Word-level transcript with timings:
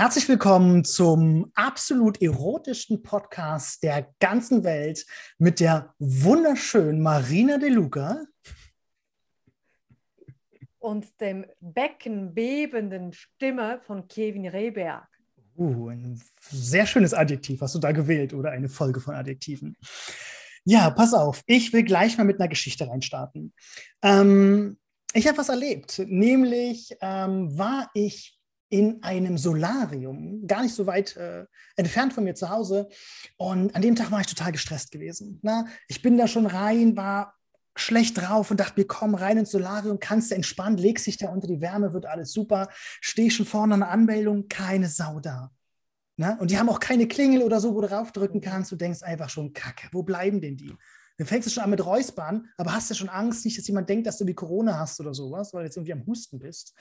Herzlich 0.00 0.30
willkommen 0.30 0.82
zum 0.82 1.52
absolut 1.54 2.22
erotischsten 2.22 3.02
Podcast 3.02 3.82
der 3.82 4.08
ganzen 4.18 4.64
Welt 4.64 5.04
mit 5.36 5.60
der 5.60 5.94
wunderschönen 5.98 7.02
Marina 7.02 7.58
De 7.58 7.68
Luca. 7.68 8.24
Und 10.78 11.20
dem 11.20 11.44
beckenbebenden 11.60 13.12
Stimme 13.12 13.82
von 13.86 14.08
Kevin 14.08 14.46
Rehberg. 14.46 15.06
Uh, 15.58 15.90
ein 15.90 16.18
sehr 16.48 16.86
schönes 16.86 17.12
Adjektiv 17.12 17.60
hast 17.60 17.74
du 17.74 17.78
da 17.78 17.92
gewählt 17.92 18.32
oder 18.32 18.52
eine 18.52 18.70
Folge 18.70 19.00
von 19.00 19.14
Adjektiven. 19.14 19.76
Ja, 20.64 20.88
pass 20.88 21.12
auf, 21.12 21.42
ich 21.44 21.74
will 21.74 21.82
gleich 21.82 22.16
mal 22.16 22.24
mit 22.24 22.40
einer 22.40 22.48
Geschichte 22.48 22.88
reinstarten. 22.88 23.52
Ähm, 24.00 24.78
ich 25.12 25.28
habe 25.28 25.36
was 25.36 25.50
erlebt, 25.50 25.98
nämlich 26.06 26.96
ähm, 27.02 27.58
war 27.58 27.90
ich 27.92 28.39
in 28.70 29.02
einem 29.02 29.36
Solarium, 29.36 30.46
gar 30.46 30.62
nicht 30.62 30.74
so 30.74 30.86
weit 30.86 31.16
äh, 31.16 31.44
entfernt 31.76 32.12
von 32.12 32.24
mir 32.24 32.34
zu 32.34 32.48
Hause. 32.48 32.88
Und 33.36 33.74
an 33.74 33.82
dem 33.82 33.96
Tag 33.96 34.12
war 34.12 34.20
ich 34.20 34.28
total 34.28 34.52
gestresst 34.52 34.92
gewesen. 34.92 35.40
Na? 35.42 35.62
Ne? 35.62 35.68
Ich 35.88 36.02
bin 36.02 36.16
da 36.16 36.28
schon 36.28 36.46
rein, 36.46 36.96
war 36.96 37.34
schlecht 37.76 38.16
drauf 38.16 38.50
und 38.50 38.60
dachte 38.60 38.78
mir, 38.80 38.86
komm 38.86 39.14
rein 39.14 39.38
ins 39.38 39.50
Solarium, 39.50 39.98
kannst 39.98 40.30
du 40.30 40.36
entspannen, 40.36 40.78
legst 40.78 41.06
dich 41.06 41.18
da 41.18 41.30
unter 41.30 41.48
die 41.48 41.60
Wärme, 41.60 41.92
wird 41.92 42.06
alles 42.06 42.32
super. 42.32 42.68
Stehe 43.00 43.30
schon 43.30 43.46
vorne 43.46 43.74
an 43.74 43.80
der 43.80 43.90
Anmeldung, 43.90 44.48
keine 44.48 44.88
Sau 44.88 45.18
da. 45.18 45.50
Na? 46.16 46.34
Ne? 46.34 46.38
Und 46.40 46.52
die 46.52 46.58
haben 46.58 46.68
auch 46.68 46.80
keine 46.80 47.08
Klingel 47.08 47.42
oder 47.42 47.60
so, 47.60 47.74
wo 47.74 47.80
du 47.80 47.88
draufdrücken 47.88 48.40
kannst. 48.40 48.70
Du 48.70 48.76
denkst 48.76 49.02
einfach 49.02 49.30
schon, 49.30 49.52
Kacke, 49.52 49.88
wo 49.90 50.04
bleiben 50.04 50.40
denn 50.40 50.56
die? 50.56 50.72
Dann 51.20 51.26
fängst 51.26 51.46
du 51.46 51.52
schon 51.52 51.62
an 51.62 51.68
mit 51.68 51.84
Räuspern, 51.84 52.48
aber 52.56 52.72
hast 52.72 52.88
ja 52.88 52.96
schon 52.96 53.10
Angst, 53.10 53.44
nicht, 53.44 53.58
dass 53.58 53.68
jemand 53.68 53.90
denkt, 53.90 54.06
dass 54.06 54.16
du 54.16 54.26
wie 54.26 54.32
Corona 54.32 54.78
hast 54.78 54.98
oder 55.00 55.12
sowas, 55.12 55.52
weil 55.52 55.60
du 55.60 55.66
jetzt 55.66 55.76
irgendwie 55.76 55.92
am 55.92 56.06
Husten 56.06 56.38
bist. 56.38 56.74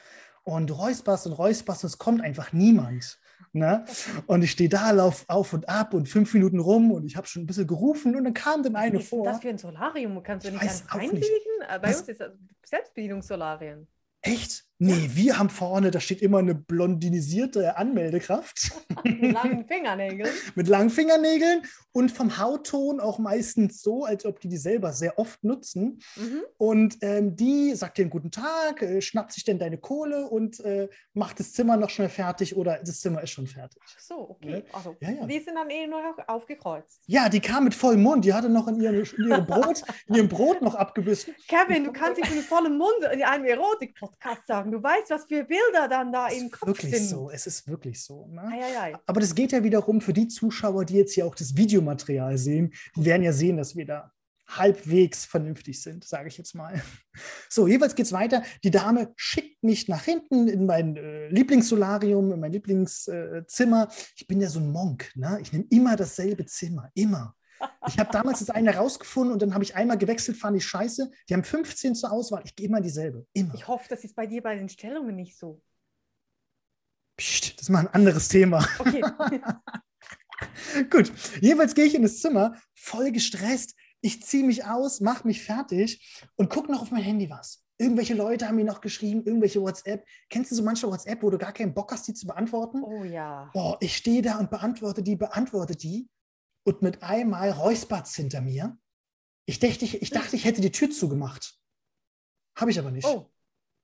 Und 0.44 0.70
du 0.70 0.76
räusperst 0.76 1.28
und 1.28 1.34
räusperst 1.34 1.84
und 1.84 1.90
es 1.90 1.98
kommt 1.98 2.22
einfach 2.22 2.54
niemand. 2.54 3.20
Ne? 3.52 3.84
Und 4.28 4.42
ich 4.42 4.52
stehe 4.52 4.70
da, 4.70 4.92
lauf 4.92 5.26
auf 5.28 5.52
und 5.52 5.68
ab 5.68 5.94
und 5.94 6.08
fünf 6.08 6.34
Minuten 6.34 6.60
rum 6.60 6.94
und 6.94 7.06
ich 7.06 7.18
habe 7.18 7.28
schon 7.28 7.44
ein 7.44 7.48
bisschen 7.48 7.68
gerufen 7.68 8.16
und 8.16 8.24
dann 8.24 8.34
kam 8.34 8.64
dann 8.64 8.78
eine 8.78 9.00
Was 9.00 9.10
vor. 9.10 9.26
Was 9.26 9.28
ist 9.28 9.36
das 9.36 9.42
für 9.42 9.50
ein 9.50 9.58
Solarium? 9.58 10.24
Kannst 10.24 10.48
du 10.48 10.52
nicht 10.52 10.62
einfach 10.62 10.96
reinliegen? 10.96 11.28
Äh, 11.68 11.80
bei 11.80 11.90
uns 11.90 12.08
ist 12.08 12.22
das 12.22 12.32
Selbstbedienungssolarien. 12.64 13.90
Echt? 14.22 14.69
Nee, 14.82 15.10
wir 15.14 15.38
haben 15.38 15.50
vorne, 15.50 15.92
da 15.92 16.00
steht 16.00 16.22
immer 16.22 16.38
eine 16.38 16.56
blondinisierte 16.56 17.76
Anmeldekraft. 17.76 18.72
Mit 19.04 19.34
langen 19.34 19.68
Fingernägeln. 19.68 20.32
Mit 20.56 20.70
langen 20.70 20.90
Fingernägeln 20.90 21.64
und 21.92 22.12
vom 22.12 22.38
Hautton 22.38 23.02
auch 23.02 23.20
meistens 23.20 23.82
so, 23.82 24.06
als 24.06 24.26
ob 24.26 24.40
die 24.40 24.48
die 24.48 24.58
selber 24.58 24.94
sehr 24.94 25.20
oft 25.20 25.44
nutzen. 25.44 26.00
Mhm. 26.16 26.44
Und 26.58 26.98
ähm, 27.02 27.36
die 27.36 27.76
sagt 27.76 27.98
dir 27.98 28.04
einen 28.04 28.10
guten 28.10 28.32
Tag, 28.32 28.82
äh, 28.82 29.02
schnappt 29.02 29.34
sich 29.34 29.44
denn 29.44 29.60
deine 29.60 29.78
Kohle 29.78 30.30
und 30.30 30.62
äh, 30.62 30.88
macht 31.14 31.42
das 31.42 31.52
Zimmer 31.52 31.76
noch 31.76 31.90
schnell 31.90 32.08
fertig 32.08 32.56
oder 32.56 32.80
das 32.80 33.02
Zimmer 33.02 33.22
ist 33.22 33.32
schon 33.32 33.48
fertig. 33.48 33.82
Ach 33.86 34.00
so, 34.00 34.30
okay. 34.30 34.64
Ja? 34.66 34.76
Also, 34.78 34.96
ja, 35.02 35.10
ja. 35.10 35.26
Die 35.26 35.40
sind 35.40 35.56
dann 35.56 35.70
eh 35.70 35.88
nur 35.88 36.02
noch 36.02 36.28
aufgekreuzt. 36.28 37.02
Ja, 37.08 37.28
die 37.28 37.42
kam 37.42 37.66
mit 37.66 37.76
vollem 37.76 38.02
Mund. 38.02 38.24
Die 38.24 38.34
hatte 38.34 38.48
noch 38.48 38.70
in, 38.70 38.80
ihrem, 38.80 39.04
in 39.18 39.28
ihrem 39.28 39.46
Brot, 39.46 39.84
in 40.08 40.16
ihrem 40.16 40.30
Brot 40.30 40.62
noch 40.62 40.76
abgebissen. 40.76 41.36
Kevin, 41.50 41.84
du 41.84 41.92
kannst 41.92 42.24
dich 42.24 42.34
mit 42.34 42.46
vollem 42.46 42.78
Mund 42.78 43.04
in 43.12 43.24
einem 43.24 43.44
Erotik-Podcast 43.44 44.48
sagen 44.48 44.69
sagen. 44.70 44.72
Du 44.72 44.84
weißt, 44.84 45.10
was 45.10 45.26
für 45.26 45.44
Bilder 45.44 45.88
dann 45.88 46.12
da 46.12 46.28
im 46.28 46.50
Kopf 46.50 46.68
wirklich 46.68 46.96
sind. 46.96 47.08
so, 47.08 47.30
es 47.30 47.48
ist 47.48 47.68
wirklich 47.68 48.04
so. 48.04 48.28
Ne? 48.28 48.42
Ei, 48.42 48.64
ei, 48.64 48.80
ei. 48.80 48.96
Aber 49.06 49.20
das 49.20 49.36
geht 49.36 49.52
ja 49.52 49.64
wiederum 49.64 50.02
für 50.02 50.14
die 50.14 50.28
Zuschauer, 50.28 50.86
die 50.86 50.96
jetzt 50.96 51.14
hier 51.14 51.26
auch 51.26 51.36
das 51.36 51.56
Videomaterial 51.56 52.38
sehen, 52.38 52.74
die 52.96 53.06
werden 53.06 53.24
ja 53.24 53.34
sehen, 53.34 53.58
dass 53.58 53.76
wir 53.76 53.86
da 53.86 54.12
halbwegs 54.48 55.26
vernünftig 55.26 55.80
sind, 55.80 56.04
sage 56.04 56.28
ich 56.28 56.38
jetzt 56.38 56.56
mal. 56.56 56.82
So, 57.50 57.68
jeweils 57.68 57.96
geht 57.96 58.06
es 58.06 58.14
weiter. 58.14 58.44
Die 58.64 58.72
Dame 58.72 59.14
schickt 59.16 59.62
mich 59.64 59.88
nach 59.88 60.04
hinten 60.04 60.48
in 60.48 60.66
mein 60.66 60.96
äh, 60.96 61.28
Lieblingssolarium, 61.28 62.32
in 62.32 62.40
mein 62.40 62.52
Lieblingszimmer. 62.52 63.88
Äh, 63.90 63.94
ich 64.16 64.26
bin 64.26 64.40
ja 64.40 64.50
so 64.50 64.60
ein 64.60 64.72
Monk. 64.72 65.12
Ne? 65.16 65.40
Ich 65.42 65.52
nehme 65.52 65.66
immer 65.70 65.96
dasselbe 65.96 66.46
Zimmer, 66.46 66.90
immer. 66.94 67.36
Ich 67.88 67.98
habe 67.98 68.12
damals 68.12 68.40
das 68.40 68.50
eine 68.50 68.76
rausgefunden 68.76 69.34
und 69.34 69.42
dann 69.42 69.54
habe 69.54 69.64
ich 69.64 69.76
einmal 69.76 69.98
gewechselt, 69.98 70.38
fand 70.38 70.58
ich 70.58 70.66
scheiße. 70.66 71.10
Die 71.28 71.34
haben 71.34 71.44
15 71.44 71.96
zur 71.96 72.12
Auswahl. 72.12 72.42
Ich 72.46 72.56
gehe 72.56 72.68
immer 72.68 72.82
dieselbe. 72.82 73.26
Immer. 73.34 73.54
Ich 73.56 73.68
hoffe, 73.68 73.86
das 73.90 74.04
ist 74.04 74.16
bei 74.16 74.28
dir 74.28 74.42
bei 74.42 74.56
den 74.56 74.70
Stellungen 74.70 75.16
nicht 75.16 75.38
so. 75.38 75.62
Psst, 77.18 77.56
das 77.56 77.64
ist 77.64 77.70
mal 77.70 77.80
ein 77.80 77.88
anderes 77.88 78.28
Thema. 78.28 78.66
Okay. 78.80 79.02
Gut, 80.90 81.12
jeweils 81.42 81.76
gehe 81.76 81.86
ich 81.86 81.96
in 81.96 82.04
das 82.04 82.20
Zimmer, 82.20 82.56
voll 82.74 83.12
gestresst. 83.12 83.76
Ich 84.02 84.24
ziehe 84.24 84.46
mich 84.46 84.66
aus, 84.66 85.02
mache 85.02 85.28
mich 85.28 85.44
fertig 85.44 86.24
und 86.38 86.50
gucke 86.50 86.72
noch 86.72 86.82
auf 86.82 86.92
mein 86.92 87.04
Handy 87.04 87.30
was. 87.30 87.66
Irgendwelche 87.78 88.14
Leute 88.14 88.48
haben 88.48 88.56
mir 88.56 88.66
noch 88.66 88.82
geschrieben, 88.82 89.24
irgendwelche 89.26 89.62
WhatsApp. 89.62 90.06
Kennst 90.30 90.52
du 90.52 90.56
so 90.56 90.64
manche 90.64 90.88
WhatsApp, 90.88 91.22
wo 91.24 91.30
du 91.30 91.38
gar 91.38 91.54
keinen 91.54 91.74
Bock 91.74 91.92
hast, 91.92 92.08
die 92.08 92.14
zu 92.14 92.28
beantworten? 92.28 92.84
Oh 92.84 93.04
ja. 93.04 93.50
Boah, 93.54 93.78
ich 93.82 93.96
stehe 93.98 94.22
da 94.22 94.38
und 94.38 94.50
beantworte 94.50 95.02
die, 95.02 95.16
beantworte 95.16 95.76
die 95.76 96.10
und 96.70 96.84
mit 96.84 97.02
einmal 97.02 97.50
räuspert 97.50 98.06
es 98.06 98.16
hinter 98.16 98.42
mir. 98.42 98.78
Ich 99.48 99.60
dachte, 99.60 99.84
ich, 99.86 100.04
ich 100.04 100.12
dachte, 100.12 100.36
ich 100.36 100.46
hätte 100.46 100.62
die 100.62 100.72
Tür 100.72 100.92
zugemacht. 100.92 101.56
Habe 102.56 102.70
ich 102.70 102.78
aber 102.78 102.92
nicht. 102.92 103.08
Oh, 103.08 103.32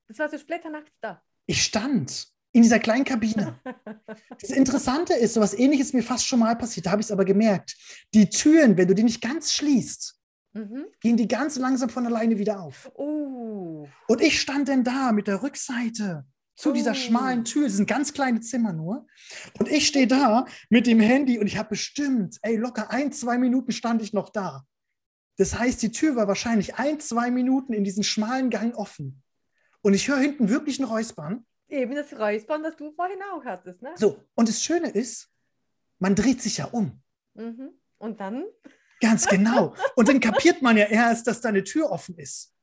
das 0.07 0.19
war 0.19 0.29
so 0.29 0.37
splitternackt 0.37 0.93
da. 1.01 1.23
Ich 1.47 1.63
stand 1.63 2.27
in 2.51 2.61
dieser 2.61 2.77
kleinen 2.77 3.03
Kabine. 3.03 3.59
das 4.39 4.51
Interessante 4.51 5.13
ist, 5.15 5.33
so 5.33 5.41
was 5.41 5.55
ähnliches 5.55 5.87
ist 5.87 5.93
mir 5.93 6.03
fast 6.03 6.27
schon 6.27 6.39
mal 6.39 6.55
passiert, 6.55 6.85
da 6.85 6.91
habe 6.91 7.01
ich 7.01 7.07
es 7.07 7.11
aber 7.11 7.25
gemerkt. 7.25 7.75
Die 8.13 8.29
Türen, 8.29 8.77
wenn 8.77 8.87
du 8.87 8.93
die 8.93 9.03
nicht 9.03 9.21
ganz 9.21 9.51
schließt, 9.53 10.15
mhm. 10.53 10.85
gehen 10.99 11.17
die 11.17 11.27
ganz 11.27 11.55
langsam 11.57 11.89
von 11.89 12.05
alleine 12.05 12.37
wieder 12.37 12.61
auf. 12.61 12.91
Oh. 12.93 13.87
Und 14.07 14.21
ich 14.21 14.39
stand 14.39 14.67
denn 14.67 14.83
da 14.83 15.11
mit 15.11 15.25
der 15.25 15.41
Rückseite 15.41 16.27
zu 16.55 16.71
dieser 16.71 16.91
oh. 16.91 16.95
schmalen 16.95 17.45
Tür, 17.45 17.65
das 17.65 17.73
sind 17.73 17.87
ganz 17.87 18.13
kleine 18.13 18.39
Zimmer 18.39 18.73
nur. 18.73 19.05
Und 19.59 19.69
ich 19.69 19.87
stehe 19.87 20.07
da 20.07 20.45
mit 20.69 20.87
dem 20.87 20.99
Handy 20.99 21.37
und 21.37 21.47
ich 21.47 21.57
habe 21.57 21.69
bestimmt, 21.69 22.37
ey, 22.41 22.55
locker 22.55 22.89
ein, 22.91 23.11
zwei 23.11 23.37
Minuten 23.37 23.71
stand 23.71 24.01
ich 24.01 24.13
noch 24.13 24.29
da. 24.29 24.65
Das 25.37 25.57
heißt, 25.57 25.81
die 25.81 25.91
Tür 25.91 26.15
war 26.15 26.27
wahrscheinlich 26.27 26.75
ein, 26.75 26.99
zwei 26.99 27.29
Minuten 27.29 27.73
in 27.73 27.83
diesem 27.83 28.03
schmalen 28.03 28.49
Gang 28.49 28.75
offen. 28.75 29.21
Und 29.81 29.93
ich 29.93 30.07
höre 30.07 30.17
hinten 30.17 30.49
wirklich 30.49 30.79
ein 30.79 30.85
Räuspern. 30.85 31.45
Eben 31.67 31.93
das 31.93 32.13
Räuspern, 32.17 32.63
das 32.63 32.75
du 32.77 32.91
vorhin 32.93 33.19
auch 33.33 33.43
hattest, 33.43 33.81
ne? 33.81 33.91
So, 33.95 34.23
und 34.35 34.47
das 34.47 34.63
Schöne 34.63 34.89
ist, 34.89 35.29
man 35.99 36.15
dreht 36.15 36.41
sich 36.41 36.57
ja 36.57 36.65
um. 36.65 37.01
Mhm. 37.33 37.71
Und 37.97 38.19
dann? 38.19 38.45
Ganz 39.01 39.27
genau. 39.27 39.75
Und 39.95 40.07
dann 40.07 40.19
kapiert 40.21 40.61
man 40.61 40.77
ja 40.77 40.85
erst, 40.85 41.27
dass 41.27 41.41
da 41.41 41.49
eine 41.49 41.63
Tür 41.63 41.91
offen 41.91 42.17
ist. 42.17 42.54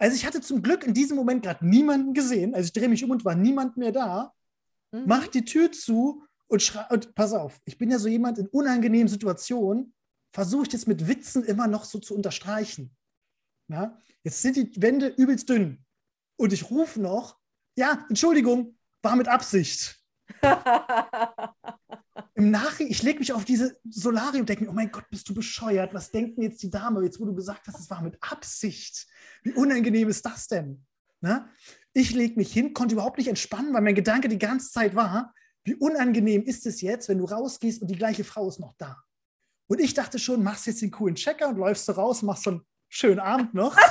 Also 0.00 0.16
ich 0.16 0.24
hatte 0.24 0.40
zum 0.40 0.62
Glück 0.62 0.84
in 0.84 0.94
diesem 0.94 1.14
Moment 1.14 1.42
gerade 1.42 1.66
niemanden 1.66 2.14
gesehen. 2.14 2.54
Also 2.54 2.68
ich 2.68 2.72
drehe 2.72 2.88
mich 2.88 3.04
um 3.04 3.10
und 3.10 3.24
war 3.26 3.34
niemand 3.34 3.76
mehr 3.76 3.92
da. 3.92 4.32
Mhm. 4.92 5.02
Mach 5.04 5.28
die 5.28 5.44
Tür 5.44 5.70
zu 5.72 6.24
und, 6.46 6.62
schrei 6.62 6.86
und 6.88 7.14
pass 7.14 7.34
auf, 7.34 7.60
ich 7.66 7.76
bin 7.76 7.90
ja 7.90 7.98
so 7.98 8.08
jemand 8.08 8.38
in 8.38 8.46
unangenehmen 8.48 9.08
Situationen, 9.08 9.94
versuche 10.32 10.62
ich 10.62 10.68
das 10.70 10.86
mit 10.86 11.06
Witzen 11.06 11.44
immer 11.44 11.66
noch 11.66 11.84
so 11.84 11.98
zu 11.98 12.14
unterstreichen. 12.14 12.96
Ja? 13.68 13.98
Jetzt 14.24 14.40
sind 14.40 14.56
die 14.56 14.72
Wände 14.80 15.08
übelst 15.08 15.50
dünn. 15.50 15.84
Und 16.36 16.54
ich 16.54 16.70
rufe 16.70 16.98
noch, 16.98 17.38
ja, 17.76 18.06
Entschuldigung, 18.08 18.78
war 19.02 19.16
mit 19.16 19.28
Absicht. 19.28 20.02
Im 22.40 22.50
Nachhinein, 22.50 22.90
ich 22.90 23.02
lege 23.02 23.18
mich 23.18 23.34
auf 23.34 23.44
diese 23.44 23.78
Solarium 23.90 24.40
und 24.40 24.48
denke 24.48 24.64
mir, 24.64 24.70
oh 24.70 24.72
mein 24.72 24.90
Gott, 24.90 25.04
bist 25.10 25.28
du 25.28 25.34
bescheuert? 25.34 25.92
Was 25.92 26.10
denkt 26.10 26.38
denn 26.38 26.44
jetzt 26.44 26.62
die 26.62 26.70
Dame, 26.70 27.04
jetzt 27.04 27.20
wo 27.20 27.26
du 27.26 27.34
gesagt 27.34 27.68
hast, 27.68 27.78
es 27.78 27.90
war 27.90 28.00
mit 28.00 28.16
Absicht? 28.22 29.06
Wie 29.42 29.52
unangenehm 29.52 30.08
ist 30.08 30.24
das 30.24 30.48
denn? 30.48 30.82
Ne? 31.20 31.46
Ich 31.92 32.12
lege 32.12 32.36
mich 32.36 32.50
hin, 32.50 32.72
konnte 32.72 32.94
überhaupt 32.94 33.18
nicht 33.18 33.28
entspannen, 33.28 33.74
weil 33.74 33.82
mein 33.82 33.94
Gedanke 33.94 34.30
die 34.30 34.38
ganze 34.38 34.70
Zeit 34.70 34.96
war, 34.96 35.34
wie 35.64 35.74
unangenehm 35.74 36.42
ist 36.44 36.64
es 36.64 36.80
jetzt, 36.80 37.10
wenn 37.10 37.18
du 37.18 37.26
rausgehst 37.26 37.82
und 37.82 37.88
die 37.88 37.96
gleiche 37.96 38.24
Frau 38.24 38.48
ist 38.48 38.58
noch 38.58 38.72
da? 38.78 38.96
Und 39.66 39.78
ich 39.78 39.92
dachte 39.92 40.18
schon, 40.18 40.42
machst 40.42 40.66
jetzt 40.66 40.80
den 40.80 40.90
coolen 40.90 41.16
Checker 41.16 41.48
und 41.48 41.58
läufst 41.58 41.86
du 41.88 41.92
raus, 41.92 42.22
machst 42.22 42.44
so 42.44 42.52
einen 42.52 42.66
schönen 42.88 43.20
Abend 43.20 43.52
noch. 43.52 43.76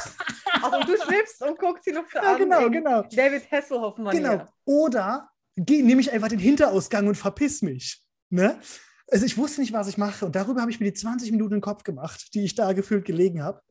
Also 0.61 0.79
du 0.79 1.01
schnippst 1.01 1.41
und 1.41 1.57
guckst 1.57 1.87
noch 1.87 2.03
so 2.11 2.17
ja, 2.17 2.33
an. 2.33 2.37
Genau, 2.37 2.69
genau. 2.69 3.01
David 3.03 3.49
Hasselhoff 3.49 3.97
Manier. 3.97 4.19
Genau. 4.19 4.45
Oder 4.65 5.29
nehme 5.55 6.01
ich 6.01 6.11
einfach 6.11 6.27
den 6.27 6.39
Hinterausgang 6.39 7.07
und 7.07 7.15
verpiss 7.15 7.61
mich. 7.61 8.03
Ne? 8.29 8.59
Also 9.11 9.25
ich 9.25 9.37
wusste 9.37 9.61
nicht, 9.61 9.73
was 9.73 9.87
ich 9.87 9.97
mache. 9.97 10.25
Und 10.25 10.35
darüber 10.35 10.61
habe 10.61 10.71
ich 10.71 10.79
mir 10.79 10.85
die 10.85 10.93
20 10.93 11.31
Minuten 11.31 11.55
im 11.55 11.61
Kopf 11.61 11.83
gemacht, 11.83 12.33
die 12.33 12.43
ich 12.43 12.55
da 12.55 12.73
gefühlt 12.73 13.05
gelegen 13.05 13.43
habe. 13.43 13.61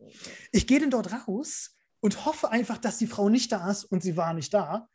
Ich 0.52 0.66
gehe 0.66 0.80
dann 0.80 0.90
dort 0.90 1.12
raus 1.12 1.76
und 2.00 2.24
hoffe 2.26 2.50
einfach, 2.50 2.78
dass 2.78 2.98
die 2.98 3.06
Frau 3.06 3.28
nicht 3.28 3.52
da 3.52 3.70
ist 3.70 3.84
und 3.84 4.02
sie 4.02 4.16
war 4.16 4.34
nicht 4.34 4.52
da. 4.52 4.88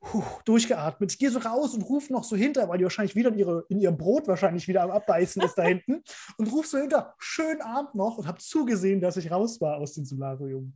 Puh, 0.00 0.22
durchgeatmet. 0.44 1.12
Ich 1.12 1.18
gehe 1.18 1.30
so 1.30 1.40
raus 1.40 1.74
und 1.74 1.82
rufe 1.82 2.12
noch 2.12 2.22
so 2.22 2.36
hinter, 2.36 2.68
weil 2.68 2.78
die 2.78 2.84
wahrscheinlich 2.84 3.16
wieder 3.16 3.30
in, 3.30 3.38
ihre, 3.38 3.64
in 3.68 3.80
ihrem 3.80 3.96
Brot 3.96 4.28
wahrscheinlich 4.28 4.68
wieder 4.68 4.82
am 4.82 4.90
Abbeißen 4.90 5.42
ist 5.42 5.54
da 5.54 5.64
hinten. 5.64 6.04
Und 6.36 6.52
rufe 6.52 6.68
so 6.68 6.78
hinter, 6.78 7.14
schönen 7.18 7.60
Abend 7.60 7.94
noch 7.94 8.18
und 8.18 8.26
habe 8.28 8.38
zugesehen, 8.38 9.00
dass 9.00 9.16
ich 9.16 9.30
raus 9.30 9.60
war 9.60 9.78
aus 9.78 9.94
dem 9.94 10.04
Solarium. 10.04 10.74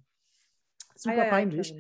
Super 0.97 1.15
ah, 1.15 1.25
ja, 1.25 1.31
peinlich. 1.31 1.75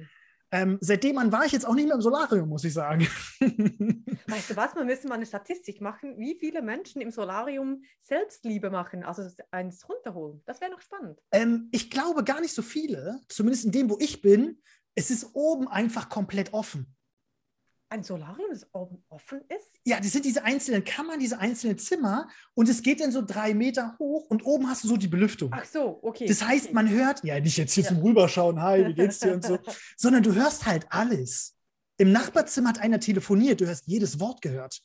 Ähm, 0.52 0.78
seitdem 0.80 1.18
an 1.18 1.30
war 1.30 1.44
ich 1.44 1.52
jetzt 1.52 1.66
auch 1.66 1.74
nicht 1.74 1.86
mehr 1.86 1.94
im 1.94 2.00
Solarium, 2.00 2.48
muss 2.48 2.64
ich 2.64 2.72
sagen. 2.72 3.06
Weißt 4.26 4.50
du 4.50 4.56
was, 4.56 4.74
man 4.74 4.86
müsste 4.86 5.08
mal 5.08 5.14
eine 5.14 5.26
Statistik 5.26 5.80
machen, 5.80 6.18
wie 6.18 6.36
viele 6.38 6.60
Menschen 6.60 7.00
im 7.00 7.10
Solarium 7.10 7.82
Selbstliebe 8.02 8.70
machen, 8.70 9.04
also 9.04 9.22
eins 9.50 9.88
runterholen. 9.88 10.42
Das 10.46 10.60
wäre 10.60 10.72
noch 10.72 10.80
spannend. 10.80 11.20
Ähm, 11.32 11.68
ich 11.70 11.90
glaube 11.90 12.24
gar 12.24 12.40
nicht 12.40 12.54
so 12.54 12.62
viele, 12.62 13.20
zumindest 13.28 13.64
in 13.64 13.72
dem, 13.72 13.90
wo 13.90 13.98
ich 14.00 14.22
bin. 14.22 14.60
Es 14.96 15.10
ist 15.10 15.30
oben 15.34 15.68
einfach 15.68 16.08
komplett 16.08 16.52
offen. 16.52 16.96
Ein 17.90 18.02
Solarium, 18.02 18.50
das 18.50 18.66
oben 18.72 19.02
offen 19.08 19.40
ist? 19.48 19.66
Ja, 19.84 19.98
das 19.98 20.12
sind 20.12 20.24
diese 20.24 20.44
einzelnen 20.44 20.84
Kammern, 20.84 21.18
diese 21.20 21.38
einzelnen 21.38 21.78
Zimmer 21.78 22.28
und 22.54 22.68
es 22.68 22.82
geht 22.82 23.00
dann 23.00 23.12
so 23.12 23.22
drei 23.22 23.52
Meter 23.54 23.96
hoch 23.98 24.26
und 24.30 24.44
oben 24.44 24.68
hast 24.68 24.84
du 24.84 24.88
so 24.88 24.96
die 24.96 25.08
Belüftung. 25.08 25.50
Ach 25.52 25.64
so, 25.64 25.98
okay. 26.02 26.26
Das 26.26 26.42
heißt, 26.46 26.66
okay. 26.66 26.74
man 26.74 26.88
hört, 26.88 27.24
ja, 27.24 27.38
nicht 27.40 27.56
jetzt 27.56 27.74
hier 27.74 27.82
Ja. 27.84 27.88
zum 27.90 27.98
Rüberschauen, 27.98 28.60
hi, 28.62 28.86
wie 28.86 28.94
geht's 28.94 29.18
dir 29.18 29.32
und 29.34 29.44
so, 29.44 29.58
sondern 29.96 30.22
du 30.22 30.34
hörst 30.34 30.66
halt 30.66 30.86
alles. 30.90 31.56
Im 31.98 32.12
Nachbarzimmer 32.12 32.70
hat 32.70 32.78
einer 32.78 33.00
telefoniert, 33.00 33.60
du 33.60 33.68
hast 33.68 33.86
jedes 33.86 34.18
Wort 34.20 34.40
gehört. 34.42 34.80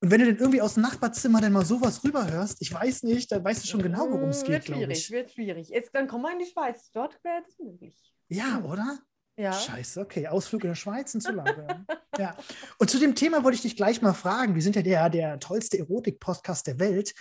Und 0.00 0.10
wenn 0.12 0.20
du 0.20 0.26
dann 0.26 0.36
irgendwie 0.36 0.60
aus 0.60 0.74
dem 0.74 0.82
Nachbarzimmer 0.84 1.40
dann 1.40 1.52
mal 1.52 1.64
sowas 1.64 2.04
rüberhörst, 2.04 2.58
ich 2.60 2.72
weiß 2.72 3.02
nicht, 3.04 3.32
dann 3.32 3.42
weißt 3.42 3.64
du 3.64 3.68
schon 3.68 3.82
genau, 3.82 4.08
worum 4.10 4.28
es 4.28 4.42
Mm, 4.42 4.46
geht, 4.46 4.48
Wird 4.54 4.64
glaube 4.66 4.80
schwierig, 4.84 4.98
ich. 4.98 5.10
wird 5.10 5.30
schwierig. 5.32 5.68
Jetzt, 5.70 5.94
dann 5.94 6.06
kommen 6.06 6.22
wir 6.24 6.32
in 6.32 6.38
die 6.38 6.46
Schweiz. 6.46 6.90
Dort 6.92 7.18
wäre 7.24 7.42
das 7.44 7.58
möglich. 7.58 7.96
Ja, 8.28 8.58
Hm. 8.58 8.64
oder? 8.66 8.98
Ja. 9.38 9.52
Scheiße, 9.52 10.00
okay. 10.00 10.26
Ausflug 10.26 10.64
in 10.64 10.70
der 10.70 10.74
Schweiz 10.74 11.14
ins 11.14 11.24
Solarium. 11.24 11.86
ja. 12.18 12.36
Und 12.78 12.90
zu 12.90 12.98
dem 12.98 13.14
Thema 13.14 13.44
wollte 13.44 13.54
ich 13.54 13.62
dich 13.62 13.76
gleich 13.76 14.02
mal 14.02 14.12
fragen. 14.12 14.56
Wir 14.56 14.62
sind 14.62 14.74
ja 14.74 14.82
der, 14.82 15.08
der 15.10 15.38
tollste 15.38 15.78
Erotik-Podcast 15.78 16.66
der 16.66 16.80
Welt. 16.80 17.14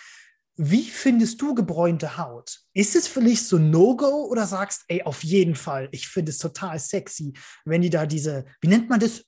Wie 0.55 0.89
findest 0.89 1.39
du 1.39 1.53
gebräunte 1.53 2.17
Haut? 2.17 2.61
Ist 2.73 2.95
es 2.95 3.07
für 3.07 3.21
dich 3.21 3.45
so 3.47 3.57
ein 3.57 3.69
No-Go 3.69 4.25
oder 4.25 4.47
sagst, 4.47 4.85
ey, 4.87 5.03
auf 5.03 5.23
jeden 5.23 5.53
Fall, 5.53 5.87
ich 5.91 6.07
finde 6.07 6.31
es 6.31 6.39
total 6.39 6.79
sexy, 6.79 7.33
wenn 7.63 7.83
die 7.83 7.91
da 7.91 8.07
diese, 8.07 8.45
wie 8.61 8.67
nennt 8.67 8.89
man 8.89 8.99
das, 8.99 9.23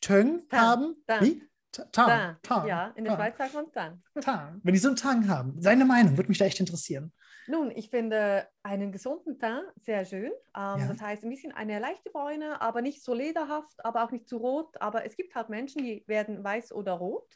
Töng 0.00 0.42
haben? 0.50 0.96
Wie? 1.20 1.48
Tang. 1.72 2.36
Tang, 2.42 2.66
Ja, 2.66 2.92
in 2.96 3.04
der 3.04 3.16
Tang, 3.16 3.20
Schweiz 3.22 3.38
sagt 3.38 3.54
man 3.54 3.66
dann. 3.72 4.02
Tang. 4.20 4.60
Wenn 4.62 4.74
die 4.74 4.80
so 4.80 4.88
einen 4.88 4.96
Tang 4.96 5.28
haben. 5.28 5.60
Seine 5.60 5.84
Meinung 5.84 6.16
würde 6.16 6.28
mich 6.28 6.38
da 6.38 6.44
echt 6.44 6.60
interessieren. 6.60 7.12
Nun, 7.46 7.70
ich 7.70 7.88
finde 7.88 8.46
einen 8.62 8.92
gesunden 8.92 9.38
Teint 9.38 9.64
sehr 9.82 10.04
schön. 10.04 10.32
Ähm, 10.54 10.78
Ja. 10.80 10.86
Das 10.88 11.00
heißt, 11.00 11.24
ein 11.24 11.30
bisschen 11.30 11.52
eine 11.52 11.78
leichte 11.78 12.10
Bräune, 12.10 12.60
aber 12.60 12.82
nicht 12.82 13.02
so 13.02 13.14
lederhaft, 13.14 13.84
aber 13.84 14.04
auch 14.04 14.10
nicht 14.10 14.28
zu 14.28 14.36
rot. 14.38 14.80
Aber 14.80 15.04
es 15.06 15.16
gibt 15.16 15.34
halt 15.34 15.48
Menschen, 15.48 15.82
die 15.82 16.04
werden 16.06 16.42
weiß 16.44 16.72
oder 16.72 16.92
rot. 16.92 17.26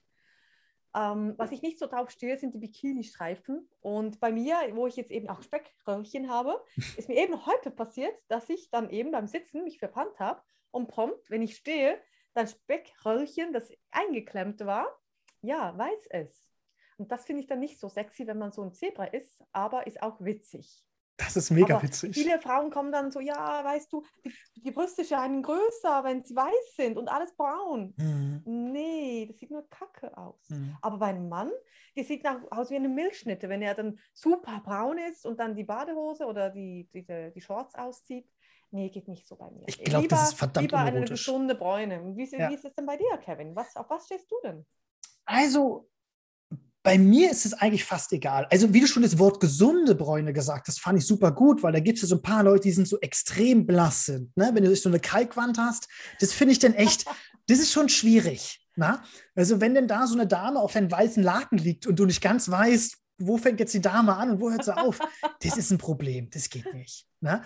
Ähm, 0.94 1.34
was 1.38 1.52
ich 1.52 1.62
nicht 1.62 1.78
so 1.78 1.86
drauf 1.86 2.10
stehe, 2.10 2.36
sind 2.36 2.52
die 2.54 2.58
Bikini-Streifen. 2.58 3.66
Und 3.80 4.20
bei 4.20 4.30
mir, 4.30 4.56
wo 4.72 4.86
ich 4.86 4.96
jetzt 4.96 5.10
eben 5.10 5.28
auch 5.30 5.42
Speckröllchen 5.42 6.30
habe, 6.30 6.62
ist 6.98 7.08
mir 7.08 7.16
eben 7.16 7.46
heute 7.46 7.70
passiert, 7.70 8.14
dass 8.28 8.48
ich 8.50 8.68
dann 8.70 8.90
eben 8.90 9.10
beim 9.10 9.26
Sitzen 9.26 9.64
mich 9.64 9.78
verpannt 9.78 10.18
habe 10.18 10.42
und 10.70 10.88
prompt, 10.88 11.30
wenn 11.30 11.40
ich 11.42 11.56
stehe, 11.56 11.98
dann 12.34 12.46
Speckröllchen, 12.46 13.52
das 13.52 13.70
eingeklemmt 13.90 14.60
war, 14.60 14.86
ja, 15.42 15.76
weiß 15.76 16.06
es. 16.10 16.48
Und 16.96 17.10
das 17.10 17.24
finde 17.24 17.42
ich 17.42 17.48
dann 17.48 17.60
nicht 17.60 17.78
so 17.78 17.88
sexy, 17.88 18.26
wenn 18.26 18.38
man 18.38 18.52
so 18.52 18.62
ein 18.62 18.72
Zebra 18.72 19.04
ist, 19.04 19.42
aber 19.52 19.86
ist 19.86 20.02
auch 20.02 20.20
witzig. 20.20 20.84
Das 21.16 21.36
ist 21.36 21.50
mega 21.50 21.74
aber 21.74 21.84
witzig. 21.84 22.14
Viele 22.14 22.40
Frauen 22.40 22.70
kommen 22.70 22.90
dann 22.90 23.10
so, 23.10 23.20
ja, 23.20 23.64
weißt 23.64 23.92
du, 23.92 24.04
die, 24.24 24.62
die 24.62 24.70
Brüste 24.70 25.04
scheinen 25.04 25.42
größer, 25.42 26.04
wenn 26.04 26.24
sie 26.24 26.34
weiß 26.34 26.74
sind 26.76 26.96
und 26.96 27.08
alles 27.08 27.34
braun. 27.36 27.94
Mhm. 27.96 28.42
Nee, 28.44 29.26
das 29.28 29.38
sieht 29.38 29.50
nur 29.50 29.68
kacke 29.68 30.16
aus. 30.16 30.48
Mhm. 30.48 30.76
Aber 30.80 30.98
bei 30.98 31.06
einem 31.06 31.28
Mann, 31.28 31.50
die 31.96 32.02
sieht 32.02 32.24
nach, 32.24 32.40
aus 32.50 32.70
wie 32.70 32.76
eine 32.76 32.88
Milchschnitte, 32.88 33.48
wenn 33.48 33.62
er 33.62 33.74
dann 33.74 33.98
super 34.14 34.60
braun 34.64 34.98
ist 34.98 35.26
und 35.26 35.38
dann 35.38 35.54
die 35.54 35.64
Badehose 35.64 36.24
oder 36.24 36.50
die, 36.50 36.88
die, 36.92 37.04
die 37.32 37.40
Shorts 37.40 37.74
auszieht. 37.74 38.28
Nee, 38.74 38.88
geht 38.88 39.06
nicht 39.06 39.26
so 39.28 39.36
bei 39.36 39.50
mir. 39.50 39.64
Ich 39.66 39.78
glaub, 39.84 40.08
das 40.08 40.30
ist 40.30 40.34
verdammt 40.38 40.64
Lieber 40.64 40.78
eine 40.78 41.04
gesunde 41.04 41.54
Bräune. 41.54 42.16
Wie, 42.16 42.22
ist- 42.22 42.32
Ja. 42.32 42.48
wie 42.50 42.54
ist 42.54 42.64
es 42.64 42.74
denn 42.74 42.86
bei 42.86 42.96
dir, 42.96 43.18
Kevin? 43.22 43.54
Was, 43.54 43.76
auf 43.76 43.88
was 43.90 44.06
stehst 44.06 44.30
du 44.30 44.36
denn? 44.42 44.64
Also, 45.26 45.88
bei 46.82 46.98
mir 46.98 47.30
ist 47.30 47.44
es 47.46 47.52
eigentlich 47.52 47.84
fast 47.84 48.12
egal. 48.12 48.46
Also, 48.50 48.72
wie 48.72 48.80
du 48.80 48.86
schon 48.86 49.02
das 49.02 49.18
Wort 49.18 49.40
gesunde 49.40 49.94
Bräune 49.94 50.32
gesagt 50.32 50.68
hast, 50.68 50.80
fand 50.80 50.98
ich 50.98 51.06
super 51.06 51.32
gut, 51.32 51.62
weil 51.62 51.72
da 51.72 51.80
gibt 51.80 51.98
es 51.98 52.02
ja 52.02 52.08
so 52.08 52.16
ein 52.16 52.22
paar 52.22 52.42
Leute, 52.42 52.62
die 52.62 52.72
sind 52.72 52.88
so 52.88 52.98
extrem 53.00 53.66
blass 53.66 54.06
sind. 54.06 54.34
Ne? 54.36 54.50
Wenn 54.54 54.64
du 54.64 54.74
so 54.74 54.88
eine 54.88 54.98
Kalkwand 55.00 55.58
hast, 55.58 55.86
das 56.20 56.32
finde 56.32 56.52
ich 56.52 56.58
dann 56.58 56.72
echt, 56.74 57.04
das 57.46 57.58
ist 57.58 57.72
schon 57.72 57.90
schwierig. 57.90 58.66
Na? 58.74 59.02
Also, 59.34 59.60
wenn 59.60 59.74
denn 59.74 59.86
da 59.86 60.06
so 60.06 60.14
eine 60.14 60.26
Dame 60.26 60.58
auf 60.58 60.72
deinem 60.72 60.90
weißen 60.90 61.22
Laken 61.22 61.58
liegt 61.58 61.86
und 61.86 61.96
du 61.98 62.06
nicht 62.06 62.22
ganz 62.22 62.50
weißt, 62.50 62.96
wo 63.26 63.38
fängt 63.38 63.60
jetzt 63.60 63.74
die 63.74 63.80
Dame 63.80 64.16
an 64.16 64.30
und 64.30 64.40
wo 64.40 64.50
hört 64.50 64.64
sie 64.64 64.76
auf, 64.76 64.98
das 65.42 65.56
ist 65.56 65.70
ein 65.70 65.78
Problem. 65.78 66.30
Das 66.30 66.50
geht 66.50 66.72
nicht. 66.74 67.06
Ne? 67.20 67.42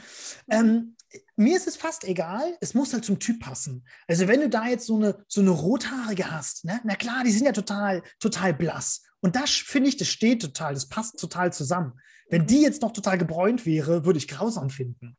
Ähm, 0.50 0.96
mir 1.36 1.56
ist 1.56 1.66
es 1.66 1.76
fast 1.76 2.04
egal, 2.04 2.56
es 2.60 2.74
muss 2.74 2.92
halt 2.92 3.04
zum 3.04 3.18
Typ 3.18 3.40
passen. 3.40 3.86
Also 4.08 4.28
wenn 4.28 4.40
du 4.40 4.48
da 4.48 4.66
jetzt 4.66 4.86
so 4.86 4.96
eine, 4.96 5.24
so 5.28 5.40
eine 5.40 5.50
rothaarige 5.50 6.30
hast, 6.30 6.64
ne? 6.64 6.80
na 6.84 6.94
klar, 6.94 7.24
die 7.24 7.30
sind 7.32 7.46
ja 7.46 7.52
total, 7.52 8.02
total 8.18 8.54
blass. 8.54 9.02
Und 9.20 9.36
das 9.36 9.50
finde 9.50 9.88
ich, 9.88 9.96
das 9.96 10.08
steht 10.08 10.42
total, 10.42 10.74
das 10.74 10.88
passt 10.88 11.18
total 11.18 11.52
zusammen. 11.52 11.94
Wenn 12.28 12.46
die 12.46 12.62
jetzt 12.62 12.82
noch 12.82 12.92
total 12.92 13.18
gebräunt 13.18 13.66
wäre, 13.66 14.04
würde 14.04 14.18
ich 14.18 14.28
grausam 14.28 14.70
finden. 14.70 15.16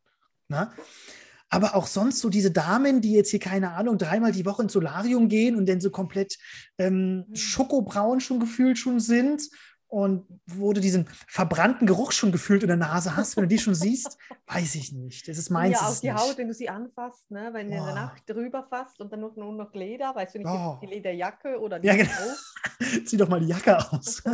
Ne? 0.49 0.71
Aber 1.49 1.75
auch 1.75 1.87
sonst 1.87 2.19
so 2.19 2.29
diese 2.29 2.51
Damen, 2.51 2.99
die 2.99 3.13
jetzt 3.13 3.29
hier, 3.31 3.39
keine 3.39 3.71
Ahnung, 3.71 3.97
dreimal 3.97 4.33
die 4.33 4.45
Woche 4.45 4.63
ins 4.63 4.73
Solarium 4.73 5.29
gehen 5.29 5.55
und 5.55 5.67
dann 5.67 5.79
so 5.79 5.89
komplett 5.89 6.37
ähm, 6.77 7.25
Mhm. 7.27 7.35
schokobraun 7.35 8.19
schon 8.19 8.39
gefühlt 8.39 8.77
schon 8.77 8.99
sind 8.99 9.43
und 9.89 10.25
wo 10.45 10.73
du 10.73 10.81
diesen 10.81 11.07
verbrannten 11.27 11.87
Geruch 11.87 12.11
schon 12.11 12.31
gefühlt 12.31 12.61
in 12.63 12.67
der 12.67 12.77
Nase 12.77 13.15
hast, 13.15 13.37
wenn 13.37 13.43
du 13.43 13.47
die 13.47 13.57
schon 13.59 13.73
siehst, 13.75 14.17
weiß 14.47 14.75
ich 14.75 14.91
nicht. 14.91 15.27
Das 15.27 15.37
ist 15.37 15.49
meins. 15.49 15.79
ja, 15.79 15.87
auch 15.87 15.99
die 15.99 16.11
nicht. 16.11 16.19
Haut, 16.19 16.37
wenn 16.37 16.47
du 16.47 16.53
sie 16.53 16.67
anfasst, 16.69 17.31
ne? 17.31 17.49
wenn 17.53 17.69
du 17.71 17.77
in 17.77 17.83
der. 17.83 17.93
Nacht 17.95 18.29
drüber 18.29 18.67
fasst 18.69 18.99
und 18.99 19.11
dann 19.13 19.21
noch, 19.21 19.35
nur 19.35 19.53
noch 19.53 19.73
Leder, 19.73 20.13
weißt 20.13 20.35
du 20.35 20.39
nicht, 20.39 20.47
Oh. 20.49 20.77
die 20.81 20.87
Lederjacke 20.87 21.59
oder 21.59 21.79
die 21.79 21.87
Ja, 21.87 21.95
genau. 21.95 22.11
Zieh 23.05 23.17
doch 23.17 23.29
mal 23.29 23.39
die 23.39 23.47
Jacke 23.47 23.77
aus. 23.91 24.21